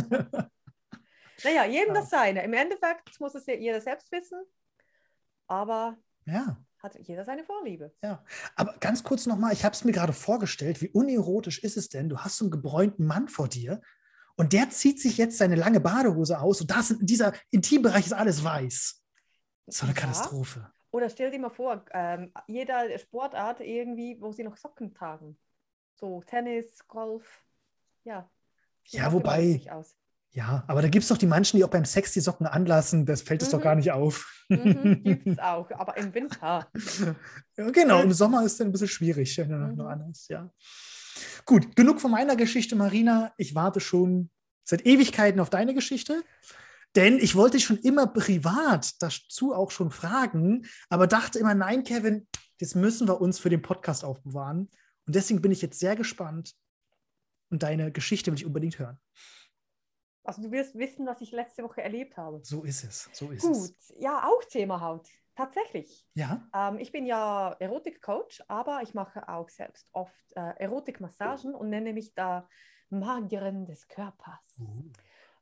Naja, 1.44 1.66
jedem 1.66 1.94
Ja. 1.96 2.02
das 2.02 2.10
seine. 2.10 2.44
Im 2.44 2.54
Endeffekt 2.54 3.20
muss 3.20 3.36
es 3.36 3.46
ja 3.48 3.56
jeder 3.56 3.82
selbst 3.82 4.12
wissen, 4.12 4.40
aber 5.48 5.98
ja. 6.26 6.58
hat 6.82 6.96
jeder 7.02 7.26
seine 7.26 7.44
Vorliebe. 7.44 7.94
Aber 8.56 8.76
ganz 8.80 9.04
kurz 9.04 9.26
nochmal, 9.26 9.52
ich 9.52 9.66
habe 9.66 9.74
es 9.74 9.84
mir 9.84 9.92
gerade 9.92 10.14
vorgestellt, 10.14 10.82
wie 10.82 10.90
unerotisch 10.90 11.60
ist 11.64 11.76
es 11.76 11.90
denn? 11.90 12.08
Du 12.08 12.20
hast 12.20 12.38
so 12.38 12.46
einen 12.46 12.52
gebräunten 12.52 13.06
Mann 13.06 13.28
vor 13.28 13.50
dir 13.50 13.82
und 14.36 14.54
der 14.54 14.70
zieht 14.70 15.00
sich 15.00 15.18
jetzt 15.18 15.38
seine 15.38 15.56
lange 15.56 15.80
Badehose 15.80 16.40
aus 16.40 16.62
und 16.62 16.72
das, 16.72 16.96
dieser 17.00 17.34
Intimbereich 17.52 18.06
ist 18.08 18.14
alles 18.14 18.44
weiß. 18.44 19.02
So 19.68 19.86
eine 19.86 19.94
Ja. 19.96 20.02
Katastrophe. 20.02 20.72
Oder 20.92 21.10
stell 21.10 21.32
dir 21.32 21.40
mal 21.40 21.50
vor, 21.50 21.84
ähm, 21.94 22.32
jeder 22.48 22.98
Sportart 23.00 23.62
irgendwie, 23.62 24.18
wo 24.22 24.32
sie 24.32 24.44
noch 24.44 24.58
Socken 24.58 24.94
tragen. 24.94 25.38
So 25.96 26.22
Tennis, 26.26 26.88
Golf, 26.88 27.44
ja. 28.04 28.30
Ja, 28.88 29.12
wobei-. 29.12 29.62
Ja, 30.32 30.64
aber 30.68 30.82
da 30.82 30.88
gibt 30.90 31.04
es 31.04 31.10
doch 31.10 31.18
die 31.18 31.28
manchen, 31.28 31.58
die 31.58 31.64
auch 31.64 31.70
beim 31.70 31.86
Sex 31.86 32.12
die 32.14 32.20
Socken 32.20 32.48
anlassen. 32.48 33.06
Das 33.06 33.22
fällt 33.22 33.42
es 33.44 33.50
doch 33.50 33.60
Mhm. 33.60 33.64
gar 33.64 33.76
nicht 33.76 33.92
auf. 33.92 34.44
Mhm, 34.50 35.04
Gibt 35.04 35.28
es 35.28 35.40
auch, 35.40 35.70
aber 35.72 35.96
im 35.98 36.14
Winter. 36.14 36.68
Ja, 37.56 37.70
genau, 37.70 38.02
im 38.02 38.12
Sommer 38.14 38.44
ist 38.44 38.54
es 38.54 38.62
ein 38.62 38.72
bisschen 38.72 38.88
schwierig, 38.88 39.38
wenn 39.38 39.50
du 39.50 39.56
Mhm. 39.58 39.76
noch 39.76 39.86
anders, 39.88 40.28
ja. 40.28 40.52
Gut, 41.46 41.76
genug 41.76 42.02
von 42.02 42.12
meiner 42.12 42.36
Geschichte, 42.36 42.76
Marina. 42.76 43.34
Ich 43.38 43.56
warte 43.56 43.80
schon 43.80 44.30
seit 44.64 44.86
Ewigkeiten 44.86 45.40
auf 45.40 45.50
deine 45.50 45.74
Geschichte. 45.74 46.24
Denn 46.96 47.18
ich 47.18 47.36
wollte 47.36 47.58
dich 47.58 47.66
schon 47.66 47.80
immer 47.80 48.08
privat 48.08 49.02
dazu 49.02 49.54
auch 49.54 49.72
schon 49.72 49.90
fragen, 49.90 50.68
aber 50.90 51.08
dachte 51.08 51.40
immer, 51.40 51.56
nein, 51.56 51.84
Kevin, 51.84 52.28
das 52.60 52.76
müssen 52.76 53.08
wir 53.08 53.20
uns 53.20 53.40
für 53.40 53.50
den 53.50 53.64
Podcast 53.64 54.06
aufbewahren. 54.06 54.70
Und 55.06 55.16
deswegen 55.16 55.42
bin 55.42 55.52
ich 55.52 55.62
jetzt 55.62 55.80
sehr 55.80 55.96
gespannt 55.96 56.54
und 57.50 57.64
deine 57.64 57.92
Geschichte 57.92 58.32
will 58.32 58.38
ich 58.38 58.46
unbedingt 58.46 58.78
hören. 58.78 59.00
Also 60.24 60.42
du 60.42 60.52
wirst 60.52 60.76
wissen, 60.76 61.06
was 61.06 61.20
ich 61.22 61.32
letzte 61.32 61.64
Woche 61.64 61.82
erlebt 61.82 62.16
habe. 62.16 62.40
So 62.44 62.64
ist 62.64 62.84
es, 62.84 63.10
so 63.12 63.32
ist 63.32 63.42
Gut, 63.42 63.72
es. 63.80 63.94
ja, 64.00 64.24
auch 64.26 64.44
Thema 64.46 64.80
Haut. 64.80 65.10
Tatsächlich. 65.36 66.08
Ja, 66.14 66.48
Ähm, 66.54 66.78
ich 66.78 66.92
bin 66.92 67.06
ja 67.06 67.56
Erotikcoach, 67.60 68.42
aber 68.48 68.82
ich 68.84 68.94
mache 68.94 69.28
auch 69.28 69.50
selbst 69.50 69.90
oft 69.94 70.34
äh, 70.36 70.54
Erotikmassagen 70.58 71.56
und 71.56 71.70
nenne 71.70 71.94
mich 71.94 72.14
da 72.14 72.48
Magierin 72.90 73.66
des 73.66 73.88
Körpers. 73.88 74.60
Uh. 74.60 74.92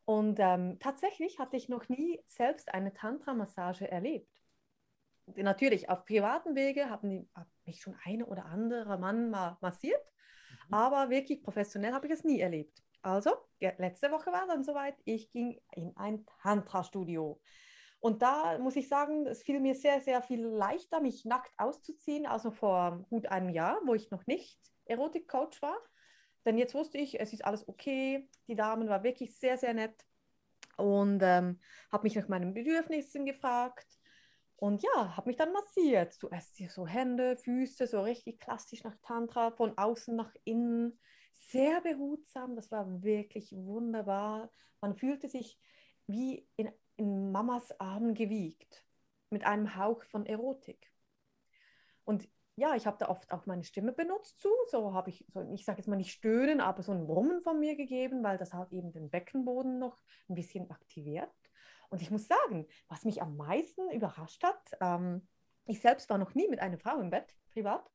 Und 0.05 0.39
ähm, 0.39 0.77
tatsächlich 0.79 1.39
hatte 1.39 1.57
ich 1.57 1.69
noch 1.69 1.89
nie 1.89 2.21
selbst 2.25 2.73
eine 2.73 2.93
Tantra-Massage 2.93 3.89
erlebt. 3.89 4.29
Natürlich, 5.35 5.89
auf 5.89 6.05
privaten 6.05 6.55
Wege 6.55 6.89
haben 6.89 7.09
die, 7.09 7.29
hat 7.35 7.47
mich 7.65 7.81
schon 7.81 7.95
eine 8.03 8.25
oder 8.25 8.45
andere 8.45 8.97
Mann 8.97 9.29
mal 9.29 9.57
massiert, 9.61 10.01
Mhm. 10.67 10.73
aber 10.73 11.09
wirklich 11.09 11.41
professionell 11.43 11.93
habe 11.93 12.07
ich 12.07 12.13
es 12.13 12.23
nie 12.23 12.41
erlebt. 12.41 12.83
Also, 13.01 13.31
letzte 13.59 14.11
Woche 14.11 14.31
war 14.31 14.47
dann 14.47 14.63
soweit, 14.63 14.95
ich 15.05 15.31
ging 15.31 15.59
in 15.73 15.95
ein 15.95 16.25
Tantra-Studio. 16.41 17.39
Und 18.01 18.23
da 18.23 18.57
muss 18.57 18.75
ich 18.75 18.87
sagen, 18.87 19.27
es 19.27 19.43
fiel 19.43 19.59
mir 19.59 19.75
sehr, 19.75 20.01
sehr 20.01 20.23
viel 20.23 20.43
leichter, 20.43 20.99
mich 21.01 21.23
nackt 21.23 21.53
auszuziehen, 21.57 22.25
als 22.25 22.43
noch 22.43 22.55
vor 22.55 23.05
gut 23.11 23.27
einem 23.27 23.49
Jahr, 23.49 23.79
wo 23.85 23.93
ich 23.93 24.09
noch 24.09 24.25
nicht 24.25 24.59
Erotik-Coach 24.85 25.61
war. 25.61 25.77
Denn 26.43 26.57
jetzt 26.57 26.73
wusste 26.73 26.97
ich, 26.97 27.19
es 27.19 27.31
ist 27.31 27.45
alles 27.45 27.67
okay. 27.67 28.27
Die 28.47 28.55
Damen 28.55 28.89
war 28.89 29.03
wirklich 29.03 29.37
sehr, 29.37 29.55
sehr 29.59 29.75
nett 29.75 30.03
und 30.77 31.21
ähm, 31.21 31.59
habe 31.91 32.03
mich 32.03 32.15
nach 32.15 32.27
meinen 32.27 32.55
Bedürfnissen 32.55 33.23
gefragt. 33.23 33.87
Und 34.55 34.81
ja, 34.83 35.15
habe 35.15 35.29
mich 35.29 35.37
dann 35.37 35.53
massiert. 35.53 36.13
Zuerst 36.13 36.57
so 36.69 36.87
Hände, 36.87 37.37
Füße, 37.37 37.85
so 37.85 38.01
richtig 38.01 38.39
klassisch 38.39 38.83
nach 38.83 38.97
Tantra, 39.03 39.51
von 39.51 39.77
außen 39.77 40.15
nach 40.15 40.33
innen. 40.43 40.99
Sehr 41.33 41.81
behutsam, 41.81 42.55
das 42.55 42.71
war 42.71 43.03
wirklich 43.03 43.51
wunderbar. 43.53 44.51
Man 44.81 44.95
fühlte 44.95 45.29
sich 45.29 45.59
wie 46.07 46.47
in, 46.55 46.71
in 46.95 47.31
Mamas 47.31 47.71
Armen 47.79 48.13
gewiegt, 48.13 48.85
mit 49.29 49.45
einem 49.45 49.75
Hauch 49.75 50.03
von 50.03 50.25
Erotik. 50.25 50.91
Und 52.03 52.27
ja, 52.55 52.75
ich 52.75 52.85
habe 52.85 52.97
da 52.99 53.09
oft 53.09 53.31
auch 53.31 53.45
meine 53.45 53.63
Stimme 53.63 53.93
benutzt 53.93 54.39
zu. 54.39 54.49
So 54.67 54.93
habe 54.93 55.09
ich, 55.09 55.25
so, 55.29 55.41
ich 55.53 55.65
sage 55.65 55.79
jetzt 55.79 55.87
mal 55.87 55.95
nicht 55.95 56.11
stöhnen, 56.11 56.61
aber 56.61 56.83
so 56.83 56.91
ein 56.91 57.07
Brummen 57.07 57.41
von 57.41 57.59
mir 57.59 57.75
gegeben, 57.75 58.23
weil 58.23 58.37
das 58.37 58.53
hat 58.53 58.71
eben 58.71 58.91
den 58.91 59.09
Beckenboden 59.09 59.79
noch 59.79 59.97
ein 60.29 60.35
bisschen 60.35 60.69
aktiviert. 60.69 61.31
Und 61.89 62.01
ich 62.01 62.11
muss 62.11 62.27
sagen, 62.27 62.67
was 62.87 63.03
mich 63.03 63.21
am 63.21 63.35
meisten 63.35 63.89
überrascht 63.91 64.43
hat, 64.43 64.77
ähm, 64.79 65.27
ich 65.65 65.81
selbst 65.81 66.09
war 66.09 66.17
noch 66.17 66.35
nie 66.35 66.47
mit 66.47 66.59
einer 66.59 66.77
Frau 66.77 66.99
im 66.99 67.09
Bett, 67.09 67.35
privat. 67.51 67.89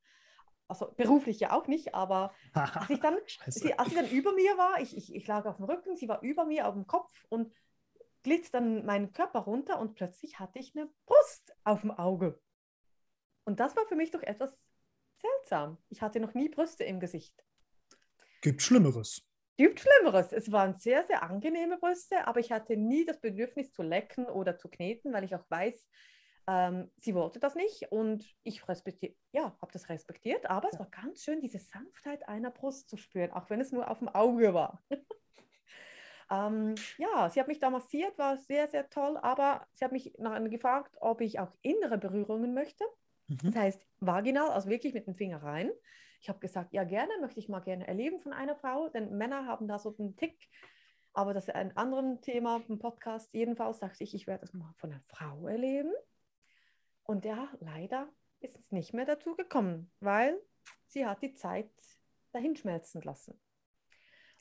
Also 0.68 0.92
beruflich 0.96 1.38
ja 1.38 1.52
auch 1.52 1.68
nicht, 1.68 1.94
aber 1.94 2.32
als 2.52 2.90
ich 2.90 3.00
dann, 3.00 3.16
sie, 3.46 3.78
als 3.78 3.90
sie 3.90 3.94
dann 3.94 4.08
über 4.08 4.32
mir 4.32 4.58
war, 4.58 4.80
ich, 4.80 4.96
ich, 4.96 5.14
ich 5.14 5.26
lag 5.26 5.46
auf 5.46 5.56
dem 5.56 5.66
Rücken, 5.66 5.96
sie 5.96 6.08
war 6.08 6.22
über 6.22 6.44
mir 6.44 6.66
auf 6.66 6.74
dem 6.74 6.86
Kopf 6.86 7.24
und 7.28 7.52
glitt 8.26 8.52
dann 8.52 8.84
meinen 8.84 9.12
Körper 9.12 9.38
runter 9.38 9.78
und 9.78 9.94
plötzlich 9.94 10.40
hatte 10.40 10.58
ich 10.58 10.76
eine 10.76 10.90
Brust 11.06 11.54
auf 11.62 11.82
dem 11.82 11.92
Auge. 11.92 12.42
Und 13.44 13.60
das 13.60 13.76
war 13.76 13.86
für 13.86 13.94
mich 13.94 14.10
doch 14.10 14.22
etwas 14.24 14.58
seltsam. 15.22 15.78
Ich 15.90 16.02
hatte 16.02 16.18
noch 16.18 16.34
nie 16.34 16.48
Brüste 16.48 16.82
im 16.82 16.98
Gesicht. 16.98 17.44
Gibt 18.40 18.62
Schlimmeres. 18.62 19.22
Gibt 19.56 19.78
Schlimmeres. 19.78 20.32
Es 20.32 20.50
waren 20.50 20.76
sehr, 20.76 21.06
sehr 21.06 21.22
angenehme 21.22 21.78
Brüste, 21.78 22.26
aber 22.26 22.40
ich 22.40 22.50
hatte 22.50 22.76
nie 22.76 23.04
das 23.04 23.20
Bedürfnis 23.20 23.70
zu 23.70 23.84
lecken 23.84 24.26
oder 24.26 24.58
zu 24.58 24.68
kneten, 24.68 25.12
weil 25.12 25.22
ich 25.22 25.36
auch 25.36 25.48
weiß, 25.48 25.86
ähm, 26.48 26.90
sie 26.98 27.14
wollte 27.14 27.38
das 27.38 27.54
nicht 27.54 27.92
und 27.92 28.26
ich 28.42 28.66
respektiere, 28.66 29.14
ja, 29.30 29.56
habe 29.62 29.72
das 29.72 29.88
respektiert, 29.88 30.50
aber 30.50 30.68
es 30.72 30.80
war 30.80 30.90
ganz 30.90 31.22
schön, 31.22 31.40
diese 31.40 31.60
Sanftheit 31.60 32.28
einer 32.28 32.50
Brust 32.50 32.88
zu 32.88 32.96
spüren, 32.96 33.30
auch 33.30 33.50
wenn 33.50 33.60
es 33.60 33.70
nur 33.70 33.88
auf 33.88 34.00
dem 34.00 34.08
Auge 34.08 34.52
war. 34.52 34.82
ähm, 36.30 36.74
ja, 36.98 37.28
sie 37.30 37.40
hat 37.40 37.48
mich 37.48 37.60
da 37.60 37.70
massiert, 37.70 38.18
war 38.18 38.36
sehr, 38.36 38.68
sehr 38.68 38.88
toll, 38.90 39.16
aber 39.16 39.66
sie 39.72 39.84
hat 39.84 39.92
mich 39.92 40.14
noch 40.18 40.32
gefragt, 40.50 40.96
ob 41.00 41.20
ich 41.20 41.38
auch 41.38 41.52
innere 41.62 41.98
Berührungen 41.98 42.54
möchte. 42.54 42.84
Mhm. 43.28 43.38
Das 43.42 43.54
heißt, 43.54 43.86
vaginal, 44.00 44.50
also 44.50 44.68
wirklich 44.68 44.94
mit 44.94 45.06
dem 45.06 45.14
Finger 45.14 45.42
rein. 45.42 45.70
Ich 46.20 46.28
habe 46.28 46.40
gesagt, 46.40 46.72
ja, 46.72 46.84
gerne, 46.84 47.12
möchte 47.20 47.38
ich 47.38 47.48
mal 47.48 47.60
gerne 47.60 47.86
erleben 47.86 48.20
von 48.20 48.32
einer 48.32 48.56
Frau, 48.56 48.88
denn 48.88 49.16
Männer 49.16 49.46
haben 49.46 49.68
da 49.68 49.78
so 49.78 49.94
einen 49.98 50.16
Tick, 50.16 50.48
aber 51.12 51.32
das 51.32 51.48
ist 51.48 51.54
ein 51.54 51.76
anderes 51.76 52.20
Thema 52.20 52.60
im 52.68 52.78
Podcast. 52.78 53.32
Jedenfalls 53.32 53.78
dachte 53.78 54.02
ich, 54.04 54.14
ich 54.14 54.26
werde 54.26 54.42
das 54.42 54.52
mal 54.52 54.72
von 54.76 54.90
einer 54.90 55.02
Frau 55.06 55.46
erleben. 55.46 55.92
Und 57.04 57.24
ja, 57.24 57.48
leider 57.60 58.08
ist 58.40 58.58
es 58.58 58.72
nicht 58.72 58.92
mehr 58.92 59.06
dazu 59.06 59.34
gekommen, 59.36 59.90
weil 60.00 60.38
sie 60.88 61.06
hat 61.06 61.22
die 61.22 61.32
Zeit 61.32 61.70
dahinschmelzen 62.32 63.02
lassen. 63.02 63.40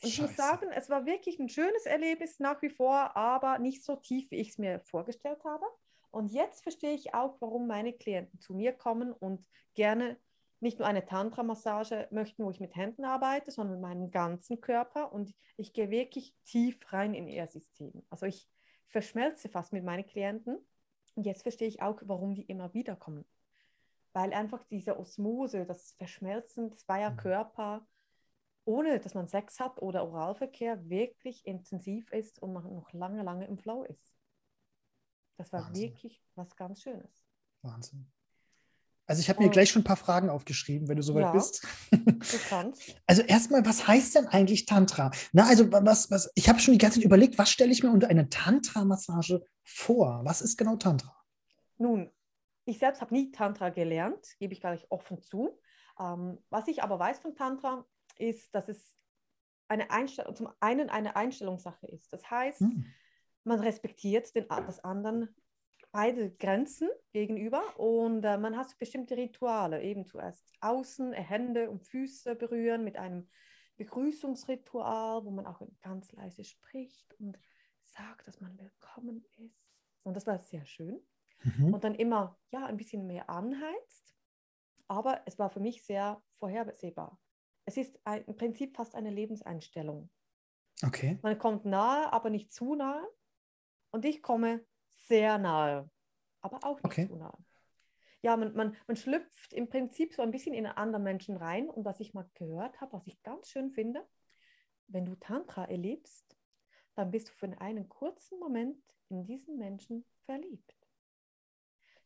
Und 0.01 0.09
Scheiße. 0.09 0.13
ich 0.13 0.21
muss 0.21 0.35
sagen, 0.35 0.67
es 0.71 0.89
war 0.89 1.05
wirklich 1.05 1.39
ein 1.39 1.49
schönes 1.49 1.85
Erlebnis 1.85 2.39
nach 2.39 2.61
wie 2.61 2.69
vor, 2.69 3.15
aber 3.15 3.59
nicht 3.59 3.83
so 3.83 3.95
tief, 3.95 4.29
wie 4.31 4.37
ich 4.37 4.49
es 4.49 4.57
mir 4.57 4.79
vorgestellt 4.81 5.43
habe. 5.43 5.65
Und 6.11 6.31
jetzt 6.31 6.63
verstehe 6.63 6.93
ich 6.93 7.13
auch, 7.13 7.35
warum 7.41 7.67
meine 7.67 7.93
Klienten 7.93 8.39
zu 8.39 8.53
mir 8.53 8.71
kommen 8.73 9.11
und 9.11 9.45
gerne 9.73 10.17
nicht 10.61 10.79
nur 10.79 10.87
eine 10.87 11.05
Tantra-Massage 11.05 12.07
möchten, 12.11 12.43
wo 12.43 12.49
ich 12.49 12.59
mit 12.59 12.75
Händen 12.75 13.05
arbeite, 13.05 13.51
sondern 13.51 13.81
meinen 13.81 14.11
ganzen 14.11 14.61
Körper. 14.61 15.11
Und 15.11 15.33
ich 15.57 15.73
gehe 15.73 15.89
wirklich 15.89 16.33
tief 16.45 16.79
rein 16.91 17.13
in 17.13 17.27
ihr 17.27 17.47
System. 17.47 18.03
Also 18.09 18.25
ich 18.25 18.49
verschmelze 18.87 19.49
fast 19.49 19.73
mit 19.73 19.83
meinen 19.83 20.05
Klienten. 20.05 20.57
Und 21.15 21.25
jetzt 21.25 21.43
verstehe 21.43 21.67
ich 21.67 21.81
auch, 21.81 22.01
warum 22.03 22.33
die 22.33 22.43
immer 22.43 22.73
wieder 22.73 22.95
kommen. 22.95 23.25
Weil 24.13 24.33
einfach 24.33 24.63
diese 24.63 24.97
Osmose, 24.97 25.65
das 25.65 25.91
Verschmelzen 25.93 26.75
zweier 26.77 27.11
mhm. 27.11 27.17
Körper, 27.17 27.85
ohne 28.65 28.99
dass 28.99 29.13
man 29.13 29.27
Sex 29.27 29.59
hat 29.59 29.81
oder 29.81 30.05
Oralverkehr, 30.05 30.89
wirklich 30.89 31.45
intensiv 31.45 32.11
ist 32.11 32.41
und 32.41 32.53
man 32.53 32.63
noch 32.63 32.91
lange, 32.93 33.23
lange 33.23 33.45
im 33.45 33.57
Flow 33.57 33.83
ist. 33.83 34.13
Das 35.37 35.53
war 35.53 35.65
Wahnsinn. 35.65 35.83
wirklich 35.83 36.23
was 36.35 36.55
ganz 36.55 36.81
Schönes. 36.81 37.25
Wahnsinn. 37.61 38.11
Also 39.07 39.19
ich 39.19 39.29
habe 39.29 39.43
mir 39.43 39.49
gleich 39.49 39.69
schon 39.69 39.81
ein 39.81 39.85
paar 39.85 39.97
Fragen 39.97 40.29
aufgeschrieben, 40.29 40.87
wenn 40.87 40.97
du 40.97 41.03
soweit 41.03 41.25
ja, 41.25 41.31
bist. 41.31 41.65
Du 41.91 42.39
kannst. 42.49 42.95
Also 43.07 43.21
erstmal, 43.21 43.63
was 43.63 43.87
heißt 43.87 44.15
denn 44.15 44.27
eigentlich 44.27 44.65
Tantra? 44.65 45.11
Na, 45.31 45.45
also 45.45 45.71
was, 45.71 46.09
was, 46.09 46.31
ich 46.33 46.49
habe 46.49 46.59
schon 46.59 46.73
die 46.73 46.79
ganze 46.79 46.99
Zeit 46.99 47.05
überlegt, 47.05 47.37
was 47.37 47.51
stelle 47.51 47.71
ich 47.71 47.83
mir 47.83 47.91
unter 47.91 48.07
eine 48.07 48.29
Tantra-Massage 48.29 49.45
vor? 49.63 50.21
Was 50.23 50.41
ist 50.41 50.57
genau 50.57 50.75
Tantra? 50.77 51.15
Nun, 51.77 52.11
ich 52.65 52.79
selbst 52.79 53.01
habe 53.01 53.13
nie 53.13 53.31
Tantra 53.31 53.69
gelernt, 53.69 54.25
gebe 54.39 54.53
ich 54.53 54.59
gleich 54.59 54.87
offen 54.89 55.21
zu. 55.21 55.59
Ähm, 55.99 56.39
was 56.49 56.67
ich 56.67 56.81
aber 56.81 56.97
weiß 56.97 57.19
von 57.19 57.35
Tantra, 57.35 57.85
ist, 58.19 58.53
dass 58.53 58.69
es 58.69 58.95
eine 59.67 59.89
Einstellung, 59.91 60.35
zum 60.35 60.49
einen 60.59 60.89
eine 60.89 61.15
Einstellungssache 61.15 61.87
ist. 61.87 62.11
Das 62.13 62.29
heißt, 62.29 62.61
hm 62.61 62.85
man 63.45 63.59
respektiert 63.59 64.35
den, 64.35 64.47
das 64.47 64.83
anderen 64.83 65.33
beide 65.91 66.31
Grenzen 66.31 66.89
gegenüber 67.13 67.79
und 67.79 68.25
äh, 68.25 68.37
man 68.37 68.57
hat 68.57 68.77
bestimmte 68.79 69.15
Rituale, 69.15 69.81
eben 69.81 70.05
zuerst 70.05 70.51
außen 70.59 71.13
äh, 71.13 71.21
Hände 71.21 71.69
und 71.69 71.83
Füße 71.83 72.35
berühren 72.35 72.83
mit 72.83 72.97
einem 72.97 73.29
Begrüßungsritual, 73.77 75.23
wo 75.23 75.31
man 75.31 75.45
auch 75.45 75.61
ganz 75.81 76.11
leise 76.11 76.43
spricht 76.43 77.13
und 77.19 77.39
sagt, 77.83 78.27
dass 78.27 78.41
man 78.41 78.57
willkommen 78.57 79.23
ist. 79.37 79.63
Und 80.03 80.15
das 80.15 80.27
war 80.27 80.39
sehr 80.39 80.65
schön. 80.65 80.99
Mhm. 81.43 81.73
Und 81.73 81.83
dann 81.83 81.95
immer 81.95 82.37
ja 82.49 82.65
ein 82.65 82.77
bisschen 82.77 83.07
mehr 83.07 83.29
anheizt, 83.29 84.15
aber 84.87 85.21
es 85.25 85.39
war 85.39 85.49
für 85.49 85.59
mich 85.59 85.83
sehr 85.83 86.21
vorhersehbar. 86.31 87.19
Es 87.65 87.77
ist 87.77 87.99
ein, 88.03 88.23
im 88.25 88.35
Prinzip 88.35 88.75
fast 88.75 88.95
eine 88.95 89.09
Lebenseinstellung. 89.09 90.09
Okay. 90.83 91.19
Man 91.21 91.37
kommt 91.37 91.65
nahe, 91.65 92.11
aber 92.11 92.29
nicht 92.29 92.53
zu 92.53 92.75
nahe. 92.75 93.05
Und 93.91 94.05
ich 94.05 94.21
komme 94.21 94.65
sehr 95.07 95.37
nahe, 95.37 95.89
aber 96.41 96.59
auch 96.63 96.75
nicht 96.75 96.85
okay. 96.85 97.07
zu 97.07 97.15
nahe. 97.15 97.37
Ja, 98.21 98.35
man, 98.37 98.53
man, 98.55 98.75
man 98.87 98.97
schlüpft 98.97 99.53
im 99.53 99.69
Prinzip 99.69 100.13
so 100.13 100.21
ein 100.21 100.31
bisschen 100.31 100.53
in 100.53 100.65
einen 100.65 100.77
anderen 100.77 101.03
Menschen 101.03 101.37
rein. 101.37 101.69
Und 101.69 101.85
was 101.85 101.99
ich 101.99 102.13
mal 102.13 102.29
gehört 102.33 102.81
habe, 102.81 102.93
was 102.93 103.07
ich 103.07 103.21
ganz 103.23 103.49
schön 103.49 103.71
finde, 103.71 104.05
wenn 104.87 105.05
du 105.05 105.15
Tantra 105.15 105.65
erlebst, 105.65 106.35
dann 106.95 107.11
bist 107.11 107.29
du 107.29 107.33
für 107.33 107.61
einen 107.61 107.87
kurzen 107.87 108.39
Moment 108.39 108.81
in 109.09 109.25
diesen 109.25 109.57
Menschen 109.57 110.05
verliebt. 110.25 110.75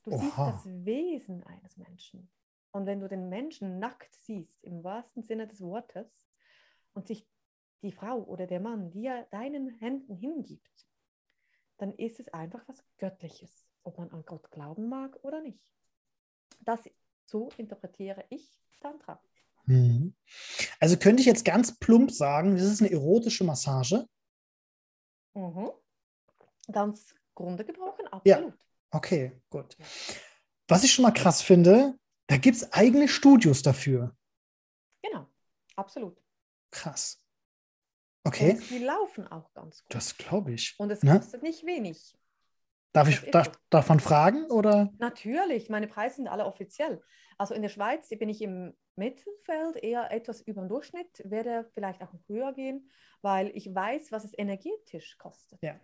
Du 0.04 0.12
Oha. 0.12 0.20
siehst 0.20 0.38
das 0.38 0.86
Wesen 0.86 1.44
eines 1.44 1.78
Menschen. 1.78 2.30
Und 2.72 2.86
wenn 2.86 3.00
du 3.00 3.08
den 3.08 3.30
Menschen 3.30 3.80
nackt 3.80 4.14
siehst, 4.14 4.64
im 4.64 4.84
wahrsten 4.84 5.24
Sinne 5.24 5.48
des 5.48 5.62
Wortes, 5.62 6.30
und 6.94 7.08
sich 7.08 7.28
die 7.82 7.92
Frau 7.92 8.24
oder 8.24 8.48
der 8.48 8.60
Mann 8.60 8.92
dir 8.92 9.28
deinen 9.32 9.70
Händen 9.70 10.16
hingibt, 10.16 10.88
dann 11.78 11.94
ist 11.94 12.20
es 12.20 12.28
einfach 12.30 12.68
was 12.68 12.84
Göttliches, 12.98 13.70
ob 13.84 13.98
man 13.98 14.12
an 14.12 14.24
Gott 14.26 14.52
glauben 14.52 14.90
mag 14.90 15.18
oder 15.24 15.42
nicht. 15.42 15.64
Das 16.60 16.82
so 17.26 17.50
interpretiere 17.58 18.26
ich 18.30 18.60
Tantra. 18.82 19.22
Mhm. 19.66 20.16
Also 20.80 20.98
könnte 20.98 21.22
ich 21.22 21.28
jetzt 21.28 21.46
ganz 21.46 21.78
plump 21.80 22.12
sagen, 22.12 22.56
das 22.56 22.66
ist 22.66 22.82
eine 22.82 22.92
erotische 22.92 23.44
Massage. 23.44 24.06
Mhm. 25.34 25.72
Ganz 26.72 27.16
Grunde 27.34 27.64
gebrochen, 27.64 28.08
absolut. 28.08 28.26
Ja. 28.26 28.66
Okay, 28.92 29.40
gut. 29.50 29.78
Was 30.68 30.84
ich 30.84 30.92
schon 30.92 31.04
mal 31.04 31.12
krass 31.12 31.42
finde, 31.42 31.99
da 32.30 32.38
gibt 32.38 32.58
es 32.58 32.72
eigene 32.74 33.08
Studios 33.08 33.64
dafür. 33.64 34.16
Genau, 35.02 35.28
absolut. 35.76 36.22
Krass. 36.70 37.20
Okay. 38.24 38.52
Und 38.52 38.70
die 38.70 38.78
laufen 38.78 39.28
auch 39.28 39.52
ganz 39.54 39.84
gut. 39.84 39.96
Das 39.96 40.16
glaube 40.16 40.54
ich. 40.54 40.76
Und 40.78 40.92
es 40.92 41.02
ne? 41.02 41.18
kostet 41.18 41.42
nicht 41.42 41.66
wenig. 41.66 42.16
Darf 42.92 43.10
ich 43.10 43.32
darf, 43.32 43.52
darf 43.72 43.90
man 43.90 44.00
fragen? 44.00 44.46
Oder? 44.52 44.92
Natürlich, 45.00 45.70
meine 45.70 45.88
Preise 45.88 46.18
sind 46.18 46.28
alle 46.28 46.46
offiziell. 46.46 47.02
Also 47.40 47.56
in 47.56 47.64
der 47.64 47.70
Schweiz 47.70 48.10
bin 48.10 48.30
ich 48.30 48.44
im 48.44 48.76
Mittelfeld 48.96 49.78
eher 49.78 50.12
etwas 50.12 50.42
über 50.42 50.62
dem 50.62 50.70
Durchschnitt, 50.70 51.24
werde 51.26 51.68
vielleicht 51.74 52.04
auch 52.04 52.14
höher 52.28 52.54
gehen, 52.54 52.92
weil 53.22 53.50
ich 53.56 53.74
weiß, 53.74 54.12
was 54.12 54.24
es 54.24 54.38
energetisch 54.38 55.18
kostet. 55.18 55.60
Ja. 55.64 55.80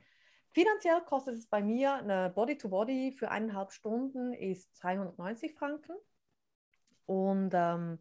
Finanziell 0.51 1.01
kostet 1.01 1.35
es 1.35 1.47
bei 1.47 1.63
mir 1.63 1.95
eine 1.95 2.29
Body-to-Body 2.29 3.09
-Body 3.09 3.17
für 3.17 3.31
eineinhalb 3.31 3.71
Stunden 3.71 4.33
ist 4.33 4.71
390 4.81 5.55
Franken. 5.55 5.95
Und 7.05 7.51
ähm, 7.53 7.99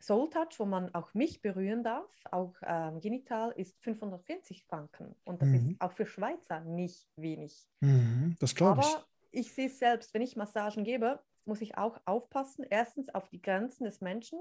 Soul 0.00 0.28
Touch, 0.28 0.58
wo 0.58 0.66
man 0.66 0.94
auch 0.94 1.14
mich 1.14 1.40
berühren 1.40 1.82
darf, 1.82 2.10
auch 2.30 2.54
ähm, 2.62 3.00
genital, 3.00 3.52
ist 3.52 3.76
540 3.82 4.64
Franken. 4.64 5.14
Und 5.24 5.40
das 5.40 5.48
mhm. 5.48 5.54
ist 5.54 5.80
auch 5.80 5.92
für 5.92 6.06
Schweizer 6.06 6.60
nicht 6.60 7.08
wenig. 7.16 7.66
Mhm, 7.80 8.36
das 8.38 8.54
glaube 8.54 8.82
ich. 8.82 8.86
Aber 8.86 9.06
ich 9.30 9.52
sehe 9.52 9.66
es 9.66 9.78
selbst, 9.78 10.12
wenn 10.12 10.22
ich 10.22 10.36
Massagen 10.36 10.84
gebe, 10.84 11.20
muss 11.46 11.60
ich 11.60 11.78
auch 11.78 12.00
aufpassen. 12.04 12.66
Erstens 12.68 13.08
auf 13.14 13.28
die 13.28 13.40
Grenzen 13.40 13.84
des 13.84 14.00
Menschen, 14.00 14.38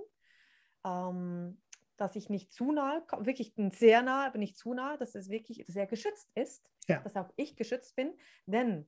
ähm, 0.86 1.62
dass 1.98 2.16
ich 2.16 2.30
nicht 2.30 2.52
zu 2.52 2.72
nahe 2.72 3.02
komme, 3.08 3.26
wirklich 3.26 3.54
sehr 3.72 4.02
nahe, 4.02 4.28
aber 4.28 4.40
nicht 4.40 4.58
zu 4.58 4.74
nahe, 4.74 4.98
dass 4.98 5.16
es 5.16 5.30
wirklich 5.30 5.64
sehr 5.68 5.88
geschützt 5.88 6.30
ist, 6.36 6.70
ja. 6.88 7.00
dass 7.00 7.16
auch 7.16 7.32
ich 7.36 7.56
geschützt 7.56 7.96
bin. 7.96 8.14
Denn 8.46 8.88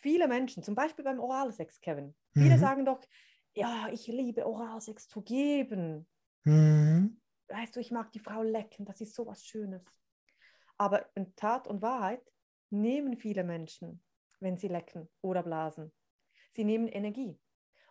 viele 0.00 0.28
Menschen, 0.28 0.62
zum 0.62 0.74
Beispiel 0.74 1.04
beim 1.04 1.18
Oralsex, 1.18 1.80
Kevin, 1.80 2.14
viele 2.32 2.56
mhm. 2.56 2.60
sagen 2.60 2.84
doch, 2.84 3.00
ja, 3.56 3.88
ich 3.90 4.06
liebe 4.06 4.46
Oralsex 4.46 5.08
zu 5.08 5.22
geben. 5.22 6.06
Mhm. 6.44 7.20
Weißt 7.48 7.74
du, 7.74 7.80
ich 7.80 7.90
mag 7.90 8.12
die 8.12 8.18
Frau 8.18 8.42
lecken, 8.42 8.84
das 8.84 9.00
ist 9.00 9.14
so 9.14 9.26
was 9.26 9.44
Schönes. 9.44 9.82
Aber 10.76 11.06
in 11.14 11.34
Tat 11.36 11.66
und 11.66 11.80
Wahrheit 11.80 12.22
nehmen 12.70 13.16
viele 13.16 13.44
Menschen, 13.44 14.02
wenn 14.40 14.58
sie 14.58 14.68
lecken 14.68 15.08
oder 15.22 15.42
blasen. 15.42 15.92
Sie 16.52 16.64
nehmen 16.64 16.88
Energie. 16.88 17.38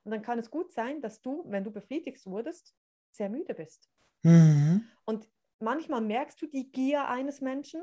Und 0.04 0.12
dann 0.12 0.22
kann 0.22 0.38
es 0.38 0.52
gut 0.52 0.72
sein, 0.72 1.02
dass 1.02 1.22
du, 1.22 1.44
wenn 1.48 1.64
du 1.64 1.72
befriedigt 1.72 2.26
wurdest, 2.28 2.76
sehr 3.12 3.30
müde 3.30 3.56
bist. 3.56 3.90
Mhm. 4.22 4.88
Und 5.06 5.28
manchmal 5.60 6.02
merkst 6.02 6.40
du 6.42 6.48
die 6.48 6.72
Gier 6.72 7.08
eines 7.08 7.42
Menschen. 7.42 7.82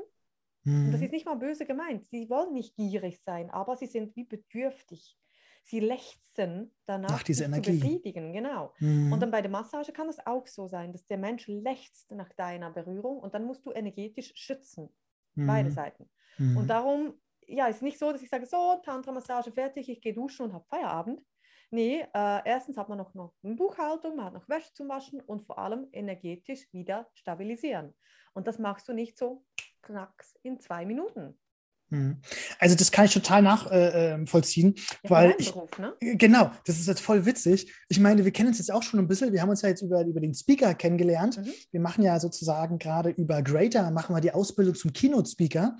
Mhm. 0.63 0.85
Und 0.85 0.91
das 0.93 1.01
ist 1.01 1.11
nicht 1.11 1.25
mal 1.25 1.35
böse 1.35 1.65
gemeint. 1.65 2.05
Sie 2.05 2.29
wollen 2.29 2.53
nicht 2.53 2.75
gierig 2.75 3.21
sein, 3.25 3.49
aber 3.49 3.75
sie 3.75 3.87
sind 3.87 4.15
wie 4.15 4.23
bedürftig. 4.23 5.17
Sie 5.63 5.79
lechzen 5.79 6.71
danach, 6.85 7.09
Nach 7.09 7.23
dieser 7.23 7.45
dich 7.45 7.53
Energie. 7.55 7.79
zu 7.79 7.79
befriedigen. 7.79 8.33
Genau. 8.33 8.73
Mhm. 8.79 9.13
Und 9.13 9.19
dann 9.21 9.31
bei 9.31 9.41
der 9.41 9.51
Massage 9.51 9.91
kann 9.93 10.09
es 10.09 10.25
auch 10.25 10.45
so 10.47 10.67
sein, 10.67 10.91
dass 10.91 11.05
der 11.07 11.17
Mensch 11.17 11.47
lechzt 11.47 12.11
nach 12.11 12.31
deiner 12.33 12.69
Berührung 12.71 13.19
und 13.19 13.33
dann 13.33 13.45
musst 13.45 13.65
du 13.65 13.71
energetisch 13.71 14.33
schützen. 14.35 14.89
Beide 15.35 15.69
Mhm. 15.69 15.73
Seiten. 15.73 16.09
Mhm. 16.37 16.57
Und 16.57 16.67
darum, 16.67 17.13
ja, 17.47 17.67
ist 17.67 17.81
nicht 17.81 17.97
so, 17.97 18.11
dass 18.11 18.21
ich 18.21 18.29
sage, 18.29 18.45
so, 18.45 18.79
Tantra-Massage 18.85 19.51
fertig, 19.51 19.89
ich 19.89 20.01
gehe 20.01 20.13
duschen 20.13 20.45
und 20.45 20.53
habe 20.53 20.65
Feierabend. 20.65 21.21
Nee, 21.71 22.01
äh, 22.13 22.41
erstens 22.45 22.77
hat 22.77 22.87
man 22.89 22.99
noch, 22.99 23.15
noch 23.15 23.33
eine 23.43 23.55
Buchhaltung, 23.55 24.15
man 24.15 24.25
hat 24.25 24.33
noch 24.33 24.47
Wäsche 24.47 24.71
zum 24.73 24.89
Waschen 24.89 25.21
und 25.21 25.41
vor 25.41 25.57
allem 25.57 25.87
energetisch 25.91 26.71
wieder 26.71 27.09
stabilisieren. 27.15 27.95
Und 28.33 28.45
das 28.47 28.59
machst 28.59 28.87
du 28.87 28.93
nicht 28.93 29.17
so 29.17 29.43
knacks 29.81 30.35
in 30.43 30.59
zwei 30.59 30.85
Minuten. 30.85 31.39
Mhm. 31.93 32.17
Also 32.57 32.75
das 32.75 32.91
kann 32.91 33.05
ich 33.05 33.13
total 33.13 33.43
nachvollziehen, 33.43 34.73
Ja, 35.03 35.09
weil 35.09 35.27
für 35.27 35.29
deinen 35.29 35.39
ich, 35.39 35.53
Beruf, 35.53 35.77
ne? 35.77 35.93
Genau, 35.99 36.51
das 36.65 36.79
ist 36.79 36.87
jetzt 36.87 37.01
voll 37.01 37.25
witzig. 37.25 37.71
Ich 37.87 37.99
meine, 37.99 38.25
wir 38.25 38.31
kennen 38.31 38.49
uns 38.49 38.57
jetzt 38.57 38.71
auch 38.71 38.81
schon 38.81 38.99
ein 38.99 39.07
bisschen. 39.07 39.31
Wir 39.31 39.41
haben 39.41 39.49
uns 39.49 39.61
ja 39.61 39.69
jetzt 39.69 39.83
über, 39.83 40.03
über 40.03 40.19
den 40.19 40.33
Speaker 40.33 40.73
kennengelernt. 40.73 41.37
Mhm. 41.37 41.53
Wir 41.71 41.79
machen 41.79 42.03
ja 42.03 42.19
sozusagen 42.19 42.79
gerade 42.79 43.11
über 43.11 43.43
Greater, 43.43 43.91
machen 43.91 44.15
wir 44.15 44.21
die 44.21 44.31
Ausbildung 44.31 44.73
zum 44.73 44.91
Keynote-Speaker. 44.91 45.77